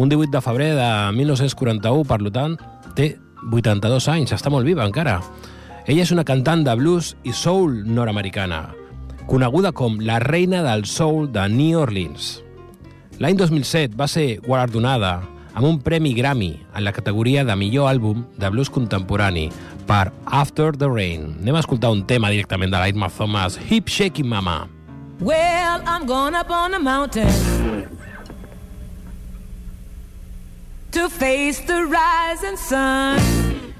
un 0.00 0.08
18 0.08 0.32
de 0.32 0.40
febrer 0.40 0.70
de 0.78 0.88
1941, 1.18 2.08
per 2.08 2.32
tant, 2.32 2.56
té 2.96 3.10
82 3.52 4.08
anys, 4.14 4.32
està 4.32 4.48
molt 4.48 4.64
viva 4.64 4.88
encara. 4.88 5.18
Ella 5.84 6.08
és 6.08 6.14
una 6.16 6.24
cantant 6.24 6.64
de 6.64 6.78
blues 6.80 7.12
i 7.28 7.36
soul 7.36 7.82
nord-americana, 7.84 8.70
coneguda 9.28 9.74
com 9.76 10.00
la 10.00 10.16
reina 10.24 10.64
del 10.64 10.88
soul 10.88 11.28
de 11.28 11.44
New 11.52 11.82
Orleans. 11.82 12.38
L'any 13.20 13.36
2007 13.36 14.00
va 14.00 14.08
ser 14.08 14.30
guardonada 14.48 15.18
amb 15.56 15.64
un 15.64 15.78
premi 15.80 16.12
Grammy 16.12 16.52
en 16.74 16.84
la 16.84 16.92
categoria 16.92 17.42
de 17.44 17.56
millor 17.56 17.88
àlbum 17.88 18.26
de 18.36 18.50
blues 18.52 18.68
contemporani 18.68 19.48
per 19.88 20.12
After 20.26 20.76
the 20.76 20.88
Rain. 20.88 21.30
Anem 21.40 21.56
a 21.56 21.62
escoltar 21.64 21.90
un 21.96 22.04
tema 22.04 22.28
directament 22.30 22.74
de 22.74 22.82
l'Irma 22.82 23.08
Thomas, 23.08 23.56
Hip 23.70 23.88
Shaking 23.88 24.28
Mama. 24.28 24.68
Well, 25.18 25.80
I'm 25.86 26.04
going 26.04 26.36
up 26.36 26.50
on 26.50 26.72
the 26.72 26.78
mountain 26.78 27.88
to 30.92 31.08
face 31.08 31.60
the 31.64 31.86
rising 31.88 32.58
sun. 32.58 33.18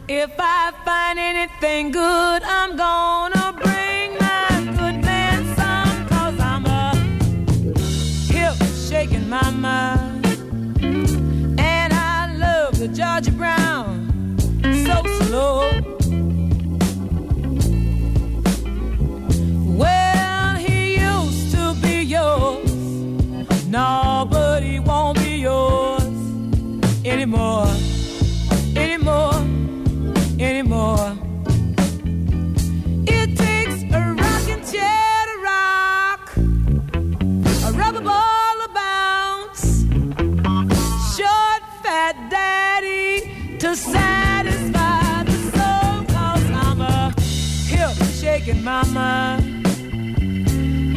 If 0.08 0.30
I 0.38 0.72
find 0.84 1.18
anything 1.18 1.92
good, 1.92 2.42
I'm 2.42 2.76
gonna 2.76 3.52
bring 3.52 3.75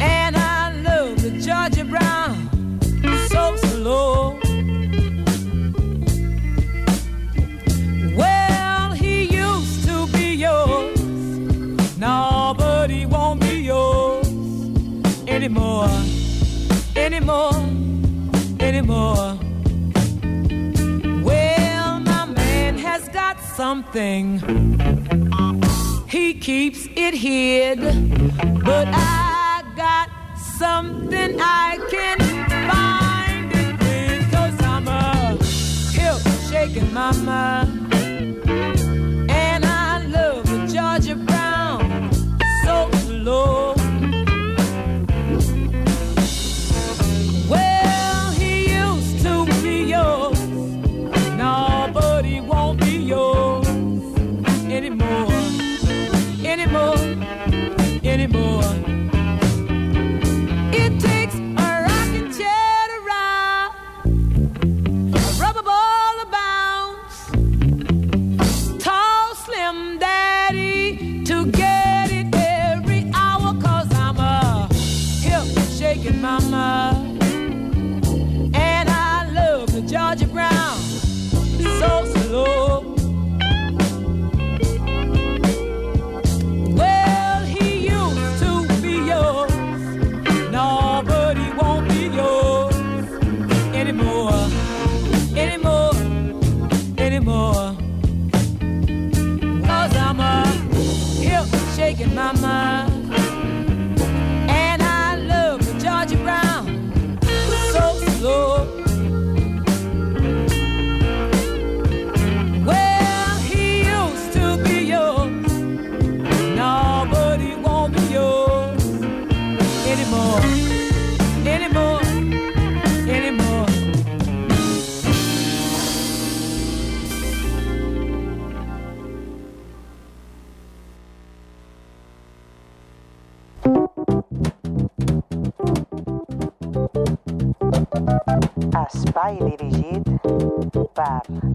And 0.02 0.36
I 0.36 0.72
love 0.82 1.22
the 1.22 1.30
Georgia 1.40 1.82
Brown 1.82 2.50
so 3.30 3.56
slow. 3.56 4.38
Well, 8.14 8.92
he 8.92 9.22
used 9.22 9.86
to 9.88 10.06
be 10.08 10.34
yours. 10.34 11.00
But 11.98 12.90
he 12.90 13.06
won't 13.06 13.40
be 13.40 13.62
yours 13.62 14.28
anymore. 15.26 15.88
Anymore. 16.96 17.54
Anymore. 18.60 19.38
Well, 21.22 22.00
my 22.00 22.26
man 22.26 22.76
has 22.76 23.08
got 23.08 23.40
something. 23.40 24.42
He 26.10 26.34
keeps 26.34 26.88
it 26.96 27.14
hid. 27.14 27.78
But 28.64 28.88
I 28.90 29.62
got 29.76 30.08
something 30.58 31.38
I 31.40 31.78
can 31.88 32.18
find 32.68 33.52
it 33.52 33.78
with. 33.78 34.32
Cause 34.32 34.60
I'm 34.64 34.88
a 34.88 35.38
hip 35.92 36.20
shaking 36.50 36.92
mama. 36.92 37.89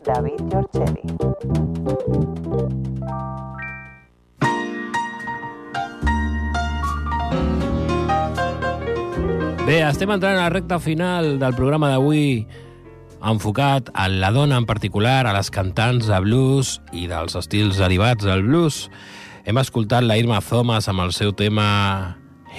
David 0.05 0.37
Giorgeli. 0.51 1.01
Bé, 9.65 9.79
estem 9.81 10.11
entrant 10.13 10.37
a 10.37 10.43
la 10.43 10.51
recta 10.53 10.77
final 10.77 11.39
del 11.41 11.55
programa 11.57 11.89
d'avui 11.89 12.45
enfocat 13.25 13.89
a 13.97 14.05
la 14.11 14.29
dona 14.29 14.59
en 14.61 14.67
particular, 14.69 15.25
a 15.25 15.33
les 15.33 15.49
cantants 15.49 16.05
de 16.05 16.19
blues 16.21 16.75
i 16.93 17.07
dels 17.09 17.33
estils 17.39 17.81
derivats 17.81 18.27
del 18.27 18.45
blues. 18.45 18.83
Hem 19.45 19.57
escoltat 19.57 20.05
la 20.05 20.19
Irma 20.21 20.37
Thomas 20.45 20.85
amb 20.91 21.01
el 21.01 21.15
seu 21.17 21.33
tema 21.33 21.65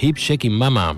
Hip 0.01 0.19
Shaking 0.19 0.51
Mama. 0.59 0.97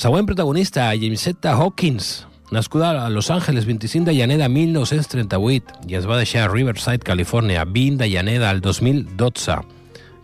Següent 0.00 0.24
protagonista, 0.28 0.88
Jamesetta 0.96 1.52
Hawkins, 1.60 2.24
nascuda 2.50 3.04
a 3.04 3.10
Los 3.10 3.30
Angeles 3.30 3.66
25 3.66 4.06
de 4.06 4.14
gener 4.14 4.38
de 4.38 4.48
1938 4.48 5.88
i 5.88 5.96
es 5.98 6.06
va 6.08 6.18
deixar 6.18 6.44
a 6.44 6.52
Riverside, 6.52 7.04
Califòrnia, 7.04 7.64
20 7.64 7.98
de 8.02 8.10
gener 8.10 8.38
del 8.40 8.60
2012, 8.60 9.58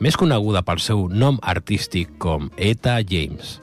més 0.03 0.16
coneguda 0.18 0.62
pel 0.66 0.81
seu 0.83 1.09
nom 1.11 1.39
artístic 1.43 2.16
com 2.23 2.51
Eta 2.57 3.01
James. 3.09 3.61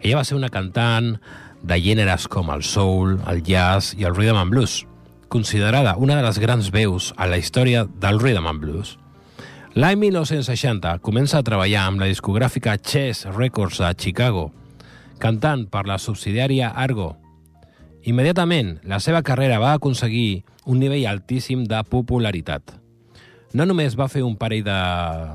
Ella 0.00 0.20
va 0.20 0.24
ser 0.24 0.38
una 0.38 0.50
cantant 0.50 1.16
de 1.62 1.78
gèneres 1.82 2.28
com 2.30 2.50
el 2.54 2.62
soul, 2.62 3.18
el 3.30 3.42
jazz 3.46 3.94
i 3.98 4.06
el 4.06 4.14
rhythm 4.14 4.38
and 4.38 4.54
blues, 4.54 4.84
considerada 5.28 5.96
una 5.96 6.16
de 6.16 6.24
les 6.26 6.38
grans 6.38 6.70
veus 6.74 7.12
a 7.16 7.26
la 7.26 7.38
història 7.38 7.84
del 7.84 8.18
rhythm 8.18 8.46
and 8.46 8.62
blues. 8.62 8.96
L'any 9.78 9.98
1960 10.00 10.96
comença 11.04 11.38
a 11.38 11.46
treballar 11.46 11.84
amb 11.86 12.02
la 12.02 12.08
discogràfica 12.10 12.78
Chess 12.82 13.28
Records 13.36 13.78
de 13.78 13.94
Chicago, 13.94 14.48
cantant 15.22 15.66
per 15.70 15.86
la 15.86 15.98
subsidiària 16.02 16.72
Argo. 16.74 17.16
Immediatament, 18.08 18.78
la 18.88 19.02
seva 19.04 19.20
carrera 19.20 19.58
va 19.60 19.74
aconseguir 19.76 20.46
un 20.64 20.78
nivell 20.80 21.04
altíssim 21.10 21.66
de 21.68 21.82
popularitat. 21.92 22.72
No 23.52 23.66
només 23.68 23.98
va 24.00 24.06
fer 24.08 24.22
un 24.24 24.38
parell 24.40 24.64
de 24.64 24.76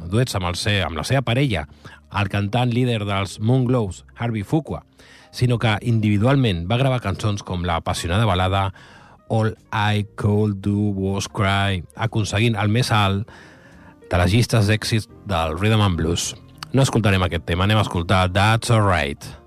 duets 0.09 0.33
amb, 0.39 0.47
el 0.49 0.57
se, 0.57 0.79
amb 0.81 0.97
la 0.97 1.03
seva 1.05 1.21
parella, 1.21 1.67
el 2.17 2.31
cantant 2.33 2.73
líder 2.73 3.03
dels 3.05 3.35
Moonglows, 3.37 3.99
Harvey 4.17 4.41
Fuqua, 4.41 4.81
sinó 5.29 5.59
que 5.61 5.75
individualment 5.85 6.63
va 6.69 6.79
gravar 6.81 7.03
cançons 7.05 7.45
com 7.45 7.61
la 7.61 7.77
apassionada 7.77 8.25
balada 8.25 8.63
All 9.29 9.53
I 9.69 10.07
Could 10.17 10.65
Do 10.65 10.89
Was 10.97 11.29
Cry, 11.29 11.83
aconseguint 11.93 12.57
el 12.57 12.73
més 12.73 12.89
alt 12.89 13.29
de 14.09 14.23
les 14.23 14.33
llistes 14.33 14.65
d'èxits 14.69 15.05
del 15.29 15.59
Rhythm 15.59 15.85
and 15.85 16.01
Blues. 16.01 16.31
No 16.73 16.81
escoltarem 16.81 17.21
aquest 17.21 17.45
tema, 17.45 17.69
anem 17.69 17.77
a 17.77 17.85
escoltar 17.85 18.25
That's 18.33 18.73
Alright. 18.73 19.42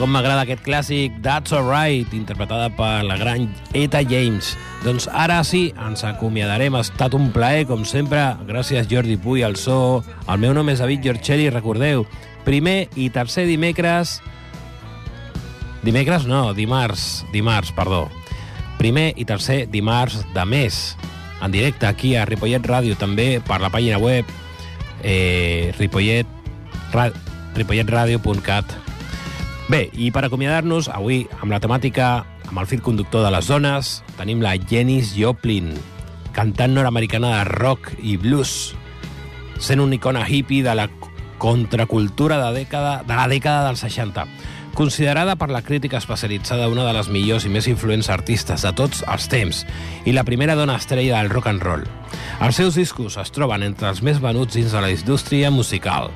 Com 0.00 0.08
m'agrada 0.14 0.46
aquest 0.46 0.62
clàssic 0.64 1.18
That's 1.20 1.52
Alright, 1.52 2.14
interpretada 2.16 2.70
per 2.72 3.02
la 3.04 3.18
gran 3.20 3.50
Eta 3.76 4.00
James. 4.08 4.54
Doncs 4.80 5.04
ara 5.12 5.42
sí, 5.44 5.74
ens 5.76 6.06
acomiadarem. 6.08 6.72
Ha 6.72 6.80
estat 6.86 7.12
un 7.18 7.28
plaer, 7.34 7.66
com 7.68 7.84
sempre. 7.84 8.22
Gràcies, 8.48 8.88
Jordi 8.88 9.18
Puy, 9.20 9.44
al 9.44 9.58
so. 9.60 10.00
El 10.24 10.40
meu 10.40 10.56
nom 10.56 10.72
és 10.72 10.80
David 10.80 11.04
Giorcelli, 11.04 11.50
recordeu. 11.52 12.06
Primer 12.48 12.88
i 12.96 13.10
tercer 13.12 13.44
dimecres... 13.50 14.18
Dimecres 15.84 16.24
no, 16.28 16.54
dimarts. 16.56 17.26
Dimarts, 17.34 17.76
perdó. 17.76 18.06
Primer 18.80 19.10
i 19.20 19.28
tercer 19.28 19.66
dimarts 19.68 20.22
de 20.32 20.44
mes. 20.48 20.82
En 21.44 21.52
directe 21.52 21.88
aquí 21.88 22.16
a 22.16 22.24
Ripollet 22.28 22.64
Ràdio, 22.64 22.96
també 22.96 23.34
per 23.44 23.60
la 23.60 23.72
pàgina 23.72 24.00
web 24.00 24.28
eh, 25.04 25.74
ripollet, 25.76 26.28
ra, 26.92 27.10
ripolletradio.cat 27.56 28.89
Bé, 29.70 29.84
i 29.94 30.08
per 30.10 30.24
acomiadar-nos, 30.26 30.88
avui 30.90 31.20
amb 31.38 31.52
la 31.54 31.60
temàtica, 31.62 32.24
amb 32.48 32.58
el 32.58 32.66
fil 32.66 32.80
conductor 32.82 33.22
de 33.22 33.28
les 33.30 33.46
dones, 33.46 33.90
tenim 34.18 34.40
la 34.42 34.56
Janis 34.58 35.12
Joplin, 35.14 35.68
cantant 36.34 36.74
nord-americana 36.74 37.36
de 37.36 37.44
rock 37.52 37.92
i 38.02 38.16
blues, 38.18 38.72
sent 39.62 39.78
una 39.78 39.94
icona 39.94 40.24
hippie 40.26 40.64
de 40.66 40.74
la 40.74 40.88
contracultura 41.38 42.40
de, 42.40 42.48
dècada, 42.64 42.96
de 43.06 43.14
la 43.14 43.28
dècada 43.30 43.68
dels 43.68 43.84
60. 43.86 44.26
Considerada 44.74 45.38
per 45.38 45.52
la 45.54 45.62
crítica 45.62 46.02
especialitzada 46.02 46.66
una 46.66 46.88
de 46.88 46.96
les 46.96 47.06
millors 47.06 47.46
i 47.46 47.54
més 47.54 47.70
influents 47.70 48.10
artistes 48.10 48.66
de 48.66 48.74
tots 48.74 49.04
els 49.06 49.30
temps 49.30 49.62
i 50.02 50.16
la 50.16 50.26
primera 50.26 50.58
dona 50.58 50.80
estrella 50.82 51.22
del 51.22 51.30
rock 51.30 51.46
and 51.46 51.62
roll. 51.62 51.86
Els 52.42 52.58
seus 52.58 52.74
discos 52.74 53.22
es 53.22 53.30
troben 53.30 53.62
entre 53.62 53.94
els 53.94 54.02
més 54.02 54.18
venuts 54.18 54.58
dins 54.58 54.74
de 54.74 54.82
la 54.82 54.90
indústria 54.90 55.54
musical. 55.54 56.10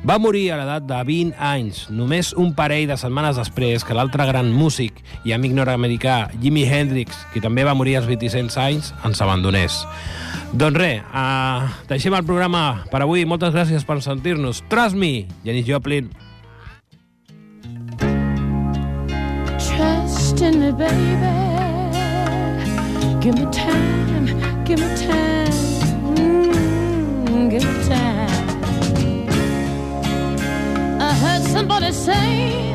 Va 0.00 0.16
morir 0.16 0.46
a 0.48 0.56
l'edat 0.56 0.86
de 0.88 0.96
20 1.04 1.34
anys, 1.44 1.82
només 1.92 2.30
un 2.40 2.54
parell 2.56 2.86
de 2.88 2.96
setmanes 2.96 3.36
després 3.36 3.84
que 3.84 3.92
l'altre 3.92 4.24
gran 4.30 4.48
músic 4.48 5.02
i 5.28 5.34
amic 5.36 5.52
nord-americà 5.52 6.30
Jimi 6.40 6.62
Hendrix, 6.64 7.18
qui 7.34 7.42
també 7.44 7.66
va 7.68 7.76
morir 7.76 7.98
als 7.98 8.08
26 8.08 8.56
anys, 8.64 8.94
ens 9.04 9.20
abandonés. 9.20 9.82
Doncs 10.56 10.80
res, 10.80 11.04
uh, 11.12 11.68
deixem 11.90 12.16
el 12.16 12.24
programa 12.24 12.86
per 12.90 13.02
avui. 13.04 13.26
Moltes 13.28 13.52
gràcies 13.52 13.84
per 13.84 14.00
sentir-nos. 14.00 14.64
Trust 14.72 14.96
me, 14.96 15.28
Janis 15.44 15.68
Joplin. 15.68 16.08
Trust 19.60 20.40
in 20.40 20.62
me, 20.64 20.72
baby. 20.72 21.36
Give 23.20 23.36
me 23.36 23.44
time, 23.52 24.32
give 24.64 24.80
me 24.80 24.88
time, 24.96 25.52
mm, 26.16 27.50
give 27.50 27.68
me 27.68 27.84
time. 27.84 28.29
Somebody 31.50 31.92
say, 31.92 32.72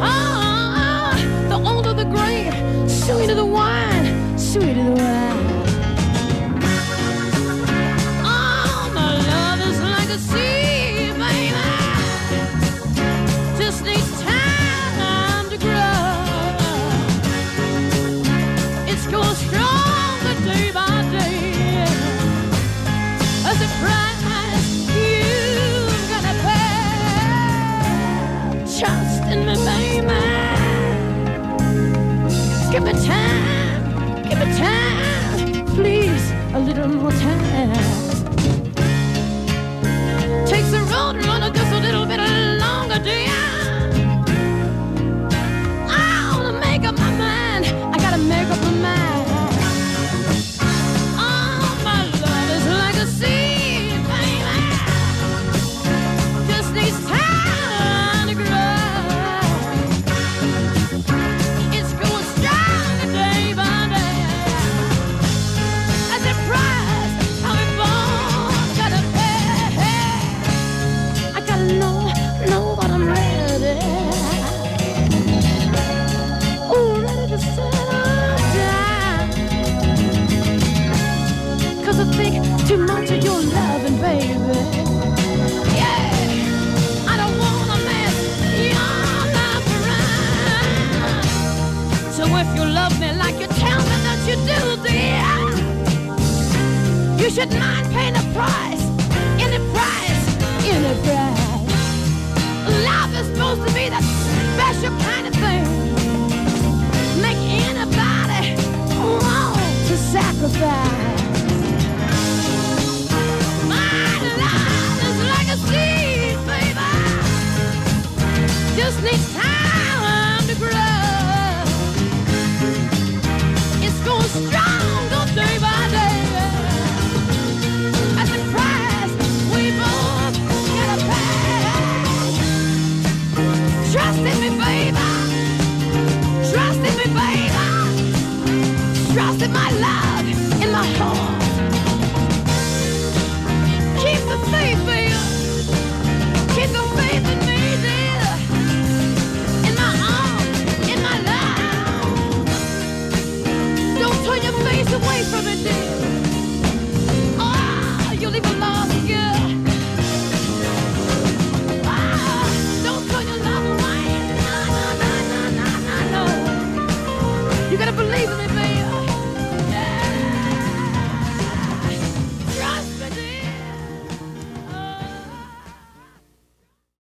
ah, 0.00 1.14
the 1.50 1.56
older 1.56 1.92
the 1.92 2.04
grape, 2.04 2.54
sweeter 2.88 3.34
the 3.34 3.44
wine, 3.44 4.38
sweeter 4.38 4.84
the 4.84 4.90
wine. 4.92 5.47